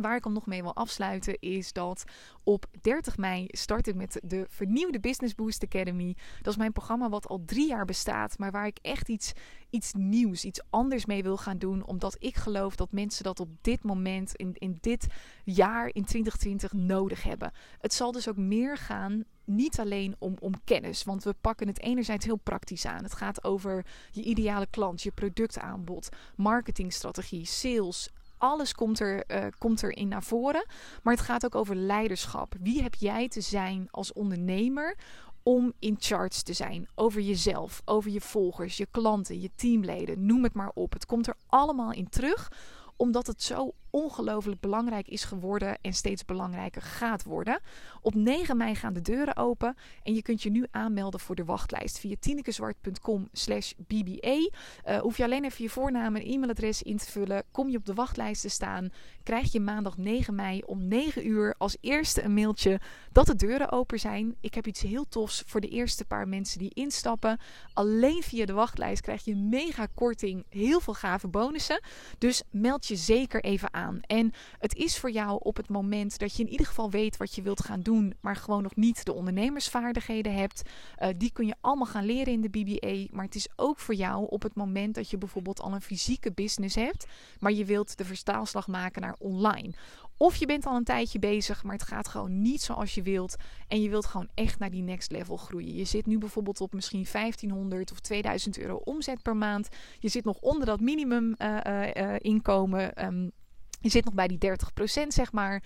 Waar 0.00 0.16
ik 0.16 0.24
hem 0.24 0.32
nog 0.32 0.46
mee 0.46 0.62
wil 0.62 0.74
afsluiten 0.74 1.38
is 1.40 1.72
dat 1.72 2.04
op 2.44 2.66
30 2.80 3.16
mei 3.16 3.46
start 3.48 3.86
ik 3.86 3.94
met 3.94 4.20
de 4.22 4.46
vernieuwde 4.48 5.00
Business 5.00 5.34
Boost 5.34 5.64
Academy. 5.64 6.16
Dat 6.42 6.52
is 6.52 6.58
mijn 6.58 6.72
programma 6.72 7.08
wat 7.08 7.28
al 7.28 7.42
drie 7.44 7.68
jaar 7.68 7.84
bestaat, 7.84 8.38
maar 8.38 8.50
waar 8.50 8.66
ik 8.66 8.78
echt 8.82 9.08
iets, 9.08 9.32
iets 9.70 9.92
nieuws, 9.92 10.44
iets 10.44 10.60
anders 10.70 11.06
mee 11.06 11.22
wil 11.22 11.36
gaan 11.36 11.58
doen. 11.58 11.84
Omdat 11.84 12.16
ik 12.18 12.36
geloof 12.36 12.76
dat 12.76 12.92
mensen 12.92 13.24
dat 13.24 13.40
op 13.40 13.48
dit 13.60 13.82
moment, 13.82 14.34
in, 14.34 14.54
in 14.54 14.78
dit 14.80 15.06
jaar, 15.44 15.86
in 15.92 16.04
2020 16.04 16.72
nodig 16.72 17.22
hebben. 17.22 17.52
Het 17.80 17.94
zal 17.94 18.12
dus 18.12 18.28
ook 18.28 18.36
meer 18.36 18.76
gaan 18.76 19.24
niet 19.44 19.80
alleen 19.80 20.16
om, 20.18 20.36
om 20.40 20.64
kennis. 20.64 21.04
Want 21.04 21.24
we 21.24 21.34
pakken 21.40 21.66
het 21.66 21.80
enerzijds 21.80 22.24
heel 22.24 22.36
praktisch 22.36 22.86
aan. 22.86 23.02
Het 23.02 23.14
gaat 23.14 23.44
over 23.44 23.86
je 24.10 24.22
ideale 24.22 24.66
klant, 24.70 25.02
je 25.02 25.10
productaanbod, 25.10 26.08
marketingstrategie, 26.36 27.44
sales, 27.44 28.10
alles 28.38 28.74
komt 28.74 29.00
er, 29.00 29.24
uh, 29.30 29.46
komt 29.58 29.82
erin 29.82 30.08
naar 30.08 30.22
voren. 30.22 30.66
Maar 31.02 31.14
het 31.14 31.22
gaat 31.22 31.44
ook 31.44 31.54
over 31.54 31.76
leiderschap. 31.76 32.54
Wie 32.60 32.82
heb 32.82 32.94
jij 32.94 33.28
te 33.28 33.40
zijn 33.40 33.88
als 33.90 34.12
ondernemer 34.12 34.96
om 35.42 35.72
in 35.78 35.96
charge 35.98 36.42
te 36.42 36.52
zijn 36.52 36.88
over 36.94 37.20
jezelf, 37.20 37.82
over 37.84 38.10
je 38.10 38.20
volgers, 38.20 38.76
je 38.76 38.86
klanten, 38.90 39.40
je 39.40 39.50
teamleden, 39.54 40.26
noem 40.26 40.42
het 40.42 40.54
maar 40.54 40.70
op. 40.74 40.92
Het 40.92 41.06
komt 41.06 41.26
er 41.26 41.36
allemaal 41.46 41.92
in 41.92 42.08
terug 42.08 42.50
omdat 42.96 43.26
het 43.26 43.42
zo 43.42 43.74
ongelooflijk 43.96 44.60
belangrijk 44.60 45.08
is 45.08 45.24
geworden 45.24 45.78
en 45.80 45.92
steeds 45.92 46.24
belangrijker 46.24 46.82
gaat 46.82 47.24
worden. 47.24 47.60
Op 48.00 48.14
9 48.14 48.56
mei 48.56 48.74
gaan 48.74 48.92
de 48.92 49.00
deuren 49.00 49.36
open 49.36 49.76
en 50.02 50.14
je 50.14 50.22
kunt 50.22 50.42
je 50.42 50.50
nu 50.50 50.66
aanmelden 50.70 51.20
voor 51.20 51.34
de 51.34 51.44
wachtlijst 51.44 51.98
via 51.98 52.14
tinekezwart.com 52.20 53.28
slash 53.32 53.72
bba. 53.86 54.50
Uh, 54.88 54.98
hoef 54.98 55.16
je 55.16 55.24
alleen 55.24 55.44
even 55.44 55.64
je 55.64 55.70
voornaam 55.70 56.16
en 56.16 56.22
e-mailadres 56.22 56.82
in 56.82 56.96
te 56.96 57.10
vullen. 57.10 57.42
Kom 57.50 57.68
je 57.68 57.76
op 57.76 57.86
de 57.86 57.94
wachtlijst 57.94 58.42
te 58.42 58.48
staan, 58.48 58.90
krijg 59.22 59.52
je 59.52 59.60
maandag 59.60 59.96
9 59.96 60.34
mei 60.34 60.62
om 60.66 60.88
9 60.88 61.26
uur 61.26 61.54
als 61.58 61.76
eerste 61.80 62.22
een 62.22 62.34
mailtje 62.34 62.80
dat 63.12 63.26
de 63.26 63.36
deuren 63.36 63.72
open 63.72 63.98
zijn. 63.98 64.36
Ik 64.40 64.54
heb 64.54 64.66
iets 64.66 64.80
heel 64.80 65.08
tofs 65.08 65.42
voor 65.46 65.60
de 65.60 65.68
eerste 65.68 66.04
paar 66.04 66.28
mensen 66.28 66.58
die 66.58 66.74
instappen. 66.74 67.38
Alleen 67.72 68.22
via 68.22 68.46
de 68.46 68.52
wachtlijst 68.52 69.02
krijg 69.02 69.24
je 69.24 69.36
mega 69.36 69.86
korting, 69.94 70.44
heel 70.48 70.80
veel 70.80 70.94
gave 70.94 71.28
bonussen. 71.28 71.80
Dus 72.18 72.42
meld 72.50 72.86
je 72.86 72.96
zeker 72.96 73.44
even 73.44 73.74
aan. 73.74 73.85
En 74.00 74.32
het 74.58 74.74
is 74.74 74.98
voor 74.98 75.10
jou 75.10 75.38
op 75.42 75.56
het 75.56 75.68
moment 75.68 76.18
dat 76.18 76.36
je 76.36 76.42
in 76.42 76.50
ieder 76.50 76.66
geval 76.66 76.90
weet 76.90 77.16
wat 77.16 77.34
je 77.34 77.42
wilt 77.42 77.64
gaan 77.64 77.80
doen, 77.80 78.14
maar 78.20 78.36
gewoon 78.36 78.62
nog 78.62 78.76
niet 78.76 79.04
de 79.04 79.12
ondernemersvaardigheden 79.12 80.34
hebt. 80.34 80.62
Uh, 80.98 81.08
die 81.16 81.32
kun 81.32 81.46
je 81.46 81.54
allemaal 81.60 81.86
gaan 81.86 82.04
leren 82.04 82.32
in 82.32 82.40
de 82.40 82.48
BBA. 82.48 83.14
Maar 83.16 83.24
het 83.24 83.34
is 83.34 83.48
ook 83.56 83.78
voor 83.78 83.94
jou 83.94 84.26
op 84.28 84.42
het 84.42 84.54
moment 84.54 84.94
dat 84.94 85.10
je 85.10 85.18
bijvoorbeeld 85.18 85.60
al 85.60 85.72
een 85.72 85.80
fysieke 85.82 86.32
business 86.32 86.74
hebt, 86.74 87.06
maar 87.38 87.52
je 87.52 87.64
wilt 87.64 87.98
de 87.98 88.04
verstaalslag 88.04 88.66
maken 88.66 89.02
naar 89.02 89.16
online. 89.18 89.74
Of 90.18 90.36
je 90.36 90.46
bent 90.46 90.66
al 90.66 90.76
een 90.76 90.84
tijdje 90.84 91.18
bezig, 91.18 91.62
maar 91.62 91.74
het 91.74 91.82
gaat 91.82 92.08
gewoon 92.08 92.42
niet 92.42 92.62
zoals 92.62 92.94
je 92.94 93.02
wilt. 93.02 93.36
En 93.68 93.82
je 93.82 93.88
wilt 93.88 94.06
gewoon 94.06 94.28
echt 94.34 94.58
naar 94.58 94.70
die 94.70 94.82
next 94.82 95.10
level 95.10 95.36
groeien. 95.36 95.74
Je 95.74 95.84
zit 95.84 96.06
nu 96.06 96.18
bijvoorbeeld 96.18 96.60
op 96.60 96.72
misschien 96.72 97.06
1500 97.12 97.92
of 97.92 98.00
2000 98.00 98.58
euro 98.58 98.80
omzet 98.84 99.22
per 99.22 99.36
maand. 99.36 99.68
Je 99.98 100.08
zit 100.08 100.24
nog 100.24 100.38
onder 100.40 100.66
dat 100.66 100.80
minimum 100.80 101.34
uh, 101.38 102.14
inkomen. 102.18 103.04
Um, 103.04 103.32
je 103.80 103.90
zit 103.90 104.04
nog 104.04 104.14
bij 104.14 104.28
die 104.28 104.38
30%, 104.38 105.06
zeg 105.08 105.32
maar. 105.32 105.62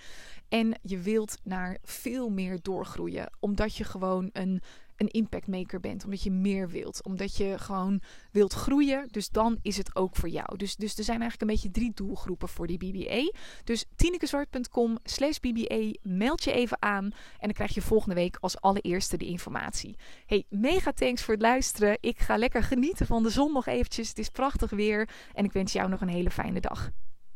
En 0.49 0.79
je 0.81 0.99
wilt 0.99 1.37
naar 1.43 1.77
veel 1.83 2.29
meer 2.29 2.59
doorgroeien. 2.61 3.31
Omdat 3.39 3.75
je 3.75 3.83
gewoon 3.83 4.29
een, 4.33 4.61
een 4.95 5.07
impactmaker 5.07 5.79
bent. 5.79 6.03
Omdat 6.03 6.23
je 6.23 6.31
meer 6.31 6.69
wilt. 6.69 7.03
Omdat 7.03 7.37
je 7.37 7.57
gewoon 7.57 8.01
wilt 8.31 8.53
groeien. 8.53 9.07
Dus 9.07 9.29
dan 9.29 9.59
is 9.61 9.77
het 9.77 9.95
ook 9.95 10.15
voor 10.15 10.29
jou. 10.29 10.57
Dus, 10.57 10.75
dus 10.75 10.97
er 10.97 11.03
zijn 11.03 11.21
eigenlijk 11.21 11.41
een 11.41 11.57
beetje 11.57 11.79
drie 11.79 11.91
doelgroepen 11.93 12.47
voor 12.47 12.67
die 12.67 12.77
BBA. 12.77 13.31
Dus 13.63 13.85
tinekezwart.com 13.95 14.97
slash 15.03 15.37
BBA. 15.37 15.97
Meld 16.01 16.43
je 16.43 16.51
even 16.51 16.81
aan. 16.81 17.03
En 17.03 17.13
dan 17.39 17.53
krijg 17.53 17.73
je 17.73 17.81
volgende 17.81 18.15
week 18.15 18.37
als 18.39 18.61
allereerste 18.61 19.17
de 19.17 19.25
informatie. 19.25 19.95
Hey, 20.25 20.45
mega 20.49 20.91
thanks 20.91 21.23
voor 21.23 21.33
het 21.33 21.43
luisteren. 21.43 21.97
Ik 21.99 22.19
ga 22.19 22.37
lekker 22.37 22.63
genieten 22.63 23.05
van 23.05 23.23
de 23.23 23.29
zon 23.29 23.53
nog 23.53 23.65
eventjes. 23.65 24.09
Het 24.09 24.19
is 24.19 24.29
prachtig 24.29 24.69
weer. 24.69 25.09
En 25.33 25.45
ik 25.45 25.51
wens 25.51 25.73
jou 25.73 25.89
nog 25.89 26.01
een 26.01 26.07
hele 26.07 26.31
fijne 26.31 26.59
dag. 26.59 26.91